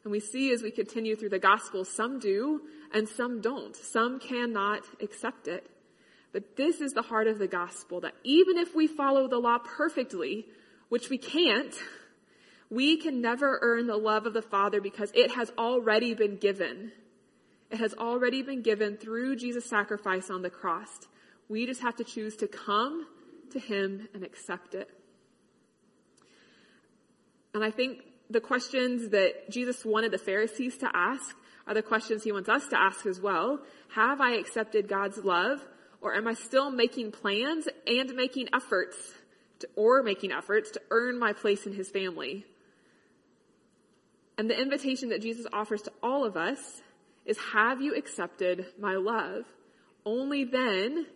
And 0.02 0.10
we 0.10 0.18
see 0.18 0.52
as 0.52 0.62
we 0.62 0.72
continue 0.72 1.14
through 1.14 1.28
the 1.28 1.38
gospel, 1.38 1.84
some 1.84 2.18
do 2.18 2.62
and 2.92 3.08
some 3.08 3.40
don't. 3.40 3.76
Some 3.76 4.18
cannot 4.18 4.82
accept 5.00 5.46
it. 5.46 5.68
But 6.32 6.56
this 6.56 6.80
is 6.80 6.92
the 6.92 7.02
heart 7.02 7.28
of 7.28 7.38
the 7.38 7.46
gospel 7.46 8.00
that 8.00 8.14
even 8.24 8.58
if 8.58 8.74
we 8.74 8.86
follow 8.86 9.28
the 9.28 9.38
law 9.38 9.58
perfectly, 9.58 10.46
which 10.92 11.08
we 11.08 11.16
can't, 11.16 11.74
we 12.68 12.98
can 12.98 13.22
never 13.22 13.58
earn 13.62 13.86
the 13.86 13.96
love 13.96 14.26
of 14.26 14.34
the 14.34 14.42
Father 14.42 14.78
because 14.78 15.10
it 15.14 15.30
has 15.30 15.50
already 15.56 16.12
been 16.12 16.36
given. 16.36 16.92
It 17.70 17.78
has 17.78 17.94
already 17.94 18.42
been 18.42 18.60
given 18.60 18.98
through 18.98 19.36
Jesus' 19.36 19.64
sacrifice 19.64 20.28
on 20.28 20.42
the 20.42 20.50
cross. 20.50 20.90
We 21.48 21.64
just 21.64 21.80
have 21.80 21.96
to 21.96 22.04
choose 22.04 22.36
to 22.36 22.46
come 22.46 23.06
to 23.52 23.58
Him 23.58 24.06
and 24.12 24.22
accept 24.22 24.74
it. 24.74 24.90
And 27.54 27.64
I 27.64 27.70
think 27.70 28.02
the 28.28 28.42
questions 28.42 29.12
that 29.12 29.48
Jesus 29.48 29.86
wanted 29.86 30.12
the 30.12 30.18
Pharisees 30.18 30.76
to 30.76 30.90
ask 30.92 31.34
are 31.66 31.72
the 31.72 31.80
questions 31.80 32.22
He 32.22 32.32
wants 32.32 32.50
us 32.50 32.68
to 32.68 32.78
ask 32.78 33.06
as 33.06 33.18
well. 33.18 33.60
Have 33.94 34.20
I 34.20 34.32
accepted 34.32 34.88
God's 34.88 35.16
love? 35.24 35.58
Or 36.02 36.14
am 36.14 36.28
I 36.28 36.34
still 36.34 36.70
making 36.70 37.12
plans 37.12 37.66
and 37.86 38.12
making 38.14 38.50
efforts 38.52 38.96
to, 39.62 39.68
or 39.74 40.02
making 40.02 40.30
efforts 40.30 40.70
to 40.72 40.82
earn 40.90 41.18
my 41.18 41.32
place 41.32 41.66
in 41.66 41.72
his 41.72 41.90
family. 41.90 42.44
And 44.38 44.48
the 44.48 44.60
invitation 44.60 45.08
that 45.08 45.22
Jesus 45.22 45.46
offers 45.52 45.82
to 45.82 45.92
all 46.02 46.24
of 46.24 46.36
us 46.36 46.82
is 47.24 47.38
have 47.52 47.80
you 47.80 47.94
accepted 47.94 48.66
my 48.78 48.94
love? 48.94 49.44
Only 50.04 50.44
then 50.44 51.06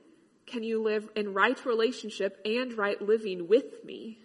can 0.46 0.62
you 0.62 0.82
live 0.82 1.08
in 1.16 1.34
right 1.34 1.64
relationship 1.64 2.40
and 2.44 2.76
right 2.78 3.00
living 3.02 3.48
with 3.48 3.84
me. 3.84 4.18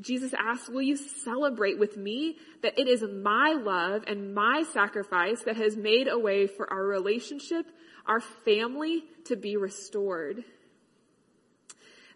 Jesus 0.00 0.34
asks, 0.34 0.68
will 0.68 0.82
you 0.82 0.96
celebrate 0.96 1.78
with 1.78 1.96
me 1.96 2.36
that 2.62 2.78
it 2.78 2.86
is 2.86 3.02
my 3.02 3.52
love 3.52 4.04
and 4.06 4.34
my 4.34 4.64
sacrifice 4.72 5.42
that 5.42 5.56
has 5.56 5.76
made 5.76 6.08
a 6.08 6.18
way 6.18 6.46
for 6.46 6.70
our 6.70 6.84
relationship, 6.84 7.66
our 8.06 8.20
family 8.20 9.04
to 9.24 9.36
be 9.36 9.56
restored? 9.56 10.44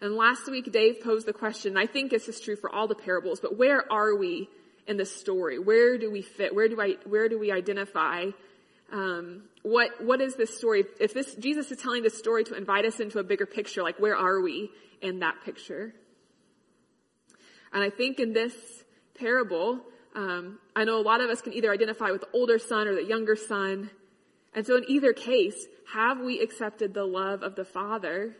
And 0.00 0.14
last 0.14 0.50
week, 0.50 0.72
Dave 0.72 1.02
posed 1.02 1.26
the 1.26 1.32
question, 1.32 1.76
I 1.76 1.86
think 1.86 2.10
this 2.10 2.28
is 2.28 2.40
true 2.40 2.56
for 2.56 2.74
all 2.74 2.88
the 2.88 2.94
parables, 2.94 3.40
but 3.40 3.58
where 3.58 3.90
are 3.92 4.16
we 4.16 4.48
in 4.86 4.96
the 4.96 5.04
story? 5.04 5.58
Where 5.58 5.98
do 5.98 6.10
we 6.10 6.22
fit? 6.22 6.54
Where 6.54 6.68
do 6.68 6.80
I, 6.80 6.96
where 7.04 7.28
do 7.28 7.38
we 7.38 7.52
identify? 7.52 8.26
Um, 8.92 9.42
what, 9.62 10.02
what 10.02 10.22
is 10.22 10.36
this 10.36 10.56
story? 10.56 10.84
If 10.98 11.12
this, 11.12 11.34
Jesus 11.34 11.70
is 11.70 11.78
telling 11.78 12.02
this 12.02 12.16
story 12.16 12.44
to 12.44 12.54
invite 12.54 12.86
us 12.86 12.98
into 12.98 13.18
a 13.18 13.22
bigger 13.22 13.44
picture, 13.44 13.82
like 13.82 13.98
where 13.98 14.16
are 14.16 14.40
we 14.40 14.70
in 15.02 15.18
that 15.20 15.36
picture? 15.44 15.92
And 17.72 17.82
I 17.84 17.90
think 17.90 18.18
in 18.18 18.32
this 18.32 18.54
parable, 19.18 19.80
um, 20.16 20.58
I 20.74 20.84
know 20.84 20.98
a 20.98 21.02
lot 21.02 21.20
of 21.20 21.28
us 21.28 21.42
can 21.42 21.52
either 21.52 21.70
identify 21.70 22.10
with 22.10 22.22
the 22.22 22.28
older 22.32 22.58
son 22.58 22.88
or 22.88 22.94
the 22.94 23.04
younger 23.04 23.36
son. 23.36 23.90
And 24.54 24.66
so 24.66 24.76
in 24.76 24.84
either 24.88 25.12
case, 25.12 25.66
have 25.92 26.20
we 26.20 26.40
accepted 26.40 26.94
the 26.94 27.04
love 27.04 27.42
of 27.42 27.54
the 27.54 27.64
father 27.64 28.34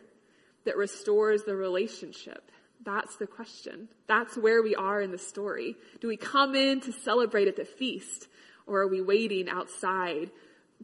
that 0.65 0.77
restores 0.77 1.43
the 1.43 1.55
relationship? 1.55 2.51
That's 2.83 3.15
the 3.17 3.27
question. 3.27 3.89
That's 4.07 4.35
where 4.35 4.63
we 4.63 4.75
are 4.75 5.01
in 5.01 5.11
the 5.11 5.17
story. 5.17 5.75
Do 5.99 6.07
we 6.07 6.17
come 6.17 6.55
in 6.55 6.81
to 6.81 6.91
celebrate 6.91 7.47
at 7.47 7.55
the 7.55 7.65
feast 7.65 8.27
or 8.65 8.81
are 8.81 8.87
we 8.87 9.01
waiting 9.01 9.49
outside 9.49 10.31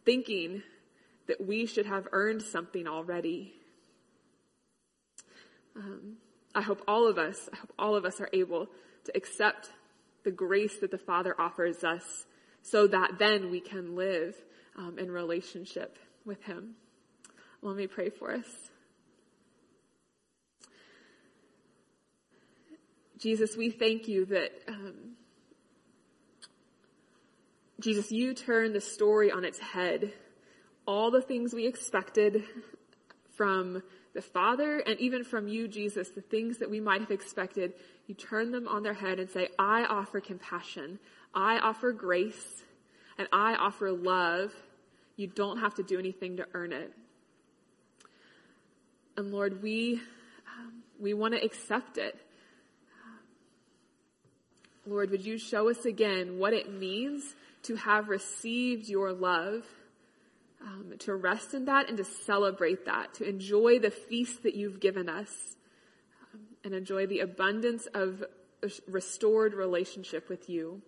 thinking 0.05 0.61
that 1.27 1.45
we 1.45 1.65
should 1.65 1.85
have 1.85 2.07
earned 2.11 2.43
something 2.43 2.87
already? 2.87 3.53
Um, 5.75 6.17
I 6.53 6.61
hope 6.61 6.81
all 6.87 7.07
of 7.07 7.17
us, 7.17 7.49
I 7.51 7.57
hope 7.57 7.73
all 7.77 7.95
of 7.95 8.05
us 8.05 8.19
are 8.19 8.29
able 8.33 8.67
to 9.05 9.11
accept 9.15 9.69
the 10.23 10.31
grace 10.31 10.77
that 10.79 10.91
the 10.91 10.97
Father 10.97 11.35
offers 11.39 11.83
us 11.83 12.25
so 12.61 12.87
that 12.87 13.17
then 13.19 13.49
we 13.49 13.59
can 13.59 13.95
live 13.95 14.35
um, 14.75 14.99
in 14.99 15.09
relationship 15.11 15.97
with 16.25 16.43
Him. 16.43 16.75
Let 17.61 17.75
me 17.75 17.87
pray 17.87 18.09
for 18.09 18.33
us. 18.33 18.69
Jesus, 23.17 23.57
we 23.57 23.71
thank 23.71 24.07
you 24.07 24.25
that, 24.25 24.51
um, 24.67 25.15
Jesus, 27.79 28.11
you 28.11 28.33
turn 28.33 28.73
the 28.73 28.81
story 28.81 29.31
on 29.31 29.43
its 29.43 29.59
head. 29.59 30.13
All 30.85 31.09
the 31.09 31.21
things 31.21 31.53
we 31.53 31.65
expected 31.65 32.43
from 33.35 33.81
the 34.13 34.21
Father 34.21 34.79
and 34.79 34.99
even 34.99 35.23
from 35.23 35.47
you, 35.47 35.67
Jesus, 35.67 36.09
the 36.09 36.21
things 36.21 36.57
that 36.59 36.69
we 36.69 36.79
might 36.79 37.01
have 37.01 37.11
expected, 37.11 37.73
you 38.07 38.15
turn 38.15 38.51
them 38.51 38.67
on 38.67 38.83
their 38.83 38.93
head 38.93 39.19
and 39.19 39.29
say, 39.29 39.49
I 39.57 39.83
offer 39.85 40.19
compassion. 40.19 40.99
I 41.33 41.59
offer 41.59 41.91
grace 41.91 42.63
and 43.17 43.27
I 43.31 43.55
offer 43.55 43.91
love. 43.91 44.53
You 45.15 45.27
don't 45.27 45.59
have 45.59 45.75
to 45.75 45.83
do 45.83 45.97
anything 45.97 46.37
to 46.37 46.47
earn 46.53 46.71
it. 46.71 46.93
And 49.17 49.31
Lord, 49.31 49.63
we, 49.63 50.01
um, 50.59 50.83
we 50.99 51.13
want 51.15 51.33
to 51.33 51.43
accept 51.43 51.97
it. 51.97 52.15
Lord, 54.87 55.11
would 55.11 55.25
you 55.25 55.37
show 55.37 55.69
us 55.69 55.85
again 55.85 56.39
what 56.39 56.53
it 56.53 56.71
means 56.71 57.35
to 57.63 57.75
have 57.75 58.07
received 58.07 58.87
your 58.87 59.11
love, 59.11 59.65
um, 60.61 60.93
to 60.99 61.13
rest 61.13 61.53
in 61.53 61.65
that 61.65 61.89
and 61.89 61.97
to 61.97 62.05
celebrate 62.05 62.85
that, 62.85 63.15
to 63.15 63.27
enjoy 63.27 63.79
the 63.79 63.91
feast 63.91 64.43
that 64.43 64.55
you've 64.55 64.79
given 64.79 65.09
us, 65.09 65.57
um, 66.33 66.39
and 66.63 66.73
enjoy 66.73 67.05
the 67.05 67.19
abundance 67.19 67.85
of 67.93 68.23
restored 68.87 69.53
relationship 69.53 70.29
with 70.29 70.49
you. 70.49 70.81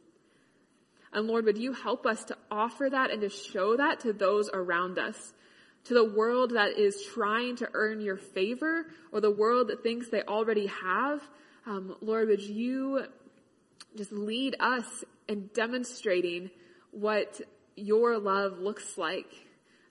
And 1.12 1.27
Lord, 1.27 1.43
would 1.45 1.57
you 1.57 1.73
help 1.73 2.05
us 2.05 2.23
to 2.25 2.38
offer 2.49 2.88
that 2.89 3.12
and 3.12 3.21
to 3.21 3.29
show 3.29 3.75
that 3.75 3.99
to 4.01 4.13
those 4.13 4.49
around 4.53 4.97
us, 4.97 5.33
to 5.85 5.93
the 5.93 6.05
world 6.05 6.51
that 6.51 6.77
is 6.77 7.03
trying 7.13 7.57
to 7.57 7.69
earn 7.73 7.99
your 7.99 8.17
favor 8.17 8.85
or 9.12 9.19
the 9.19 9.31
world 9.31 9.67
that 9.69 9.83
thinks 9.83 10.09
they 10.09 10.21
already 10.21 10.67
have. 10.67 11.21
Um, 11.65 11.95
Lord, 12.01 12.29
would 12.29 12.41
you 12.41 13.05
just 13.97 14.12
lead 14.12 14.56
us 14.60 14.86
in 15.28 15.49
demonstrating 15.54 16.49
what 16.91 17.41
your 17.75 18.17
love 18.17 18.60
looks 18.60 18.97
like. 18.97 19.28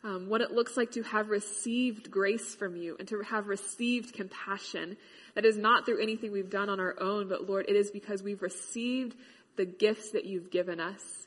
um, 0.04 0.28
what 0.28 0.40
it 0.40 0.52
looks 0.52 0.76
like 0.76 0.92
to 0.92 1.02
have 1.02 1.28
received 1.28 2.10
grace 2.10 2.54
from 2.54 2.76
you 2.76 2.96
and 2.98 3.08
to 3.08 3.20
have 3.22 3.48
received 3.48 4.14
compassion. 4.14 4.96
That 5.34 5.44
is 5.44 5.56
not 5.56 5.84
through 5.86 6.02
anything 6.02 6.32
we've 6.32 6.50
done 6.50 6.68
on 6.68 6.80
our 6.80 6.94
own, 7.00 7.28
but 7.28 7.48
Lord, 7.48 7.66
it 7.68 7.76
is 7.76 7.90
because 7.90 8.22
we've 8.22 8.42
received 8.42 9.16
the 9.56 9.64
gifts 9.64 10.12
that 10.12 10.24
you've 10.24 10.50
given 10.50 10.78
us. 10.80 11.26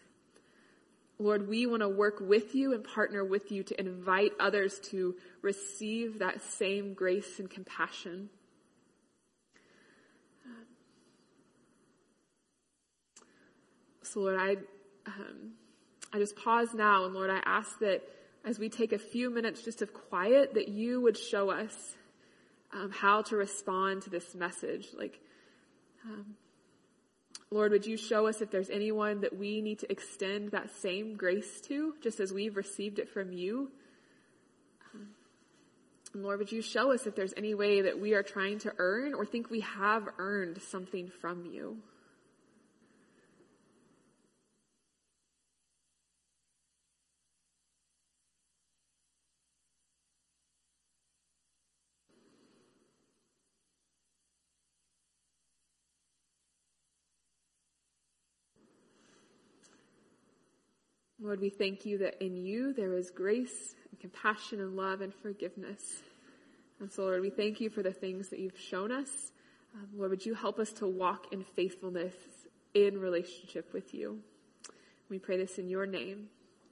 Lord, 1.20 1.48
we 1.48 1.68
want 1.68 1.82
to 1.82 1.90
work 1.90 2.20
with 2.20 2.56
you 2.56 2.74
and 2.74 2.84
partner 2.84 3.24
with 3.24 3.52
you 3.52 3.62
to 3.64 3.80
invite 3.80 4.32
others 4.40 4.80
to 4.92 5.16
receive 5.42 6.20
that 6.20 6.42
same 6.42 6.94
grace 6.94 7.40
and 7.40 7.50
compassion. 7.50 8.30
So 14.14 14.20
Lord, 14.20 14.38
I, 14.38 14.58
um, 15.08 15.52
I 16.12 16.20
just 16.20 16.36
pause 16.36 16.74
now 16.74 17.06
and 17.06 17.14
Lord, 17.14 17.30
I 17.30 17.42
ask 17.46 17.80
that 17.80 18.02
as 18.44 18.60
we 18.60 18.68
take 18.68 18.92
a 18.92 19.00
few 19.00 19.30
minutes 19.30 19.62
just 19.62 19.82
of 19.82 19.94
quiet, 19.94 20.56
that 20.56 20.68
you 20.68 21.00
would 21.00 21.18
show 21.18 21.50
us 21.50 21.96
um, 22.74 22.92
how 22.92 23.22
to 23.22 23.38
respond 23.38 24.02
to 24.02 24.10
this 24.10 24.36
message. 24.36 24.88
Like, 24.98 25.18
um, 26.06 26.36
Lord, 27.52 27.72
would 27.72 27.86
you 27.86 27.96
show 27.96 28.28
us 28.28 28.42
if 28.42 28.52
there's 28.52 28.70
anyone 28.70 29.22
that 29.22 29.38
we 29.38 29.62
need 29.62 29.80
to 29.80 29.92
extend 29.92 30.52
that 30.52 30.76
same 30.82 31.16
grace 31.16 31.62
to, 31.68 31.94
just 32.02 32.20
as 32.20 32.34
we've 32.34 32.58
received 32.58 33.00
it 33.00 33.08
from 33.08 33.32
you? 33.32 33.72
Um, 34.94 35.08
Lord, 36.14 36.40
would 36.40 36.52
you 36.52 36.62
show 36.62 36.92
us 36.92 37.08
if 37.08 37.16
there's 37.16 37.34
any 37.38 37.54
way 37.54 37.82
that 37.82 38.00
we 38.00 38.14
are 38.14 38.24
trying 38.24 38.60
to 38.60 38.74
earn 38.78 39.14
or 39.14 39.26
think 39.26 39.50
we 39.50 39.62
have 39.62 40.10
earned 40.18 40.62
something 40.62 41.10
from 41.22 41.46
you? 41.46 41.78
Lord, 61.22 61.40
we 61.40 61.50
thank 61.50 61.86
you 61.86 62.00
that 62.00 62.24
in 62.24 62.36
you 62.36 62.74
there 62.74 62.96
is 62.96 63.12
grace 63.12 63.76
and 63.92 64.00
compassion 64.00 64.60
and 64.60 64.76
love 64.76 65.02
and 65.02 65.14
forgiveness. 65.14 66.02
And 66.80 66.92
so, 66.92 67.04
Lord, 67.04 67.22
we 67.22 67.30
thank 67.30 67.62
you 67.62 67.70
for 67.70 67.84
the 67.84 67.94
things 67.94 68.30
that 68.30 68.40
you've 68.40 68.60
shown 68.60 68.92
us. 68.92 69.32
Um, 69.76 69.88
Lord, 69.96 70.10
would 70.10 70.26
you 70.26 70.34
help 70.34 70.58
us 70.58 70.72
to 70.74 70.88
walk 70.88 71.32
in 71.32 71.44
faithfulness 71.44 72.16
in 72.74 73.00
relationship 73.00 73.72
with 73.72 73.94
you? 73.94 74.20
We 75.10 75.20
pray 75.20 75.38
this 75.38 75.60
in 75.60 75.70
your 75.70 75.86
name. 75.86 76.30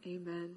Amen. 0.08 0.56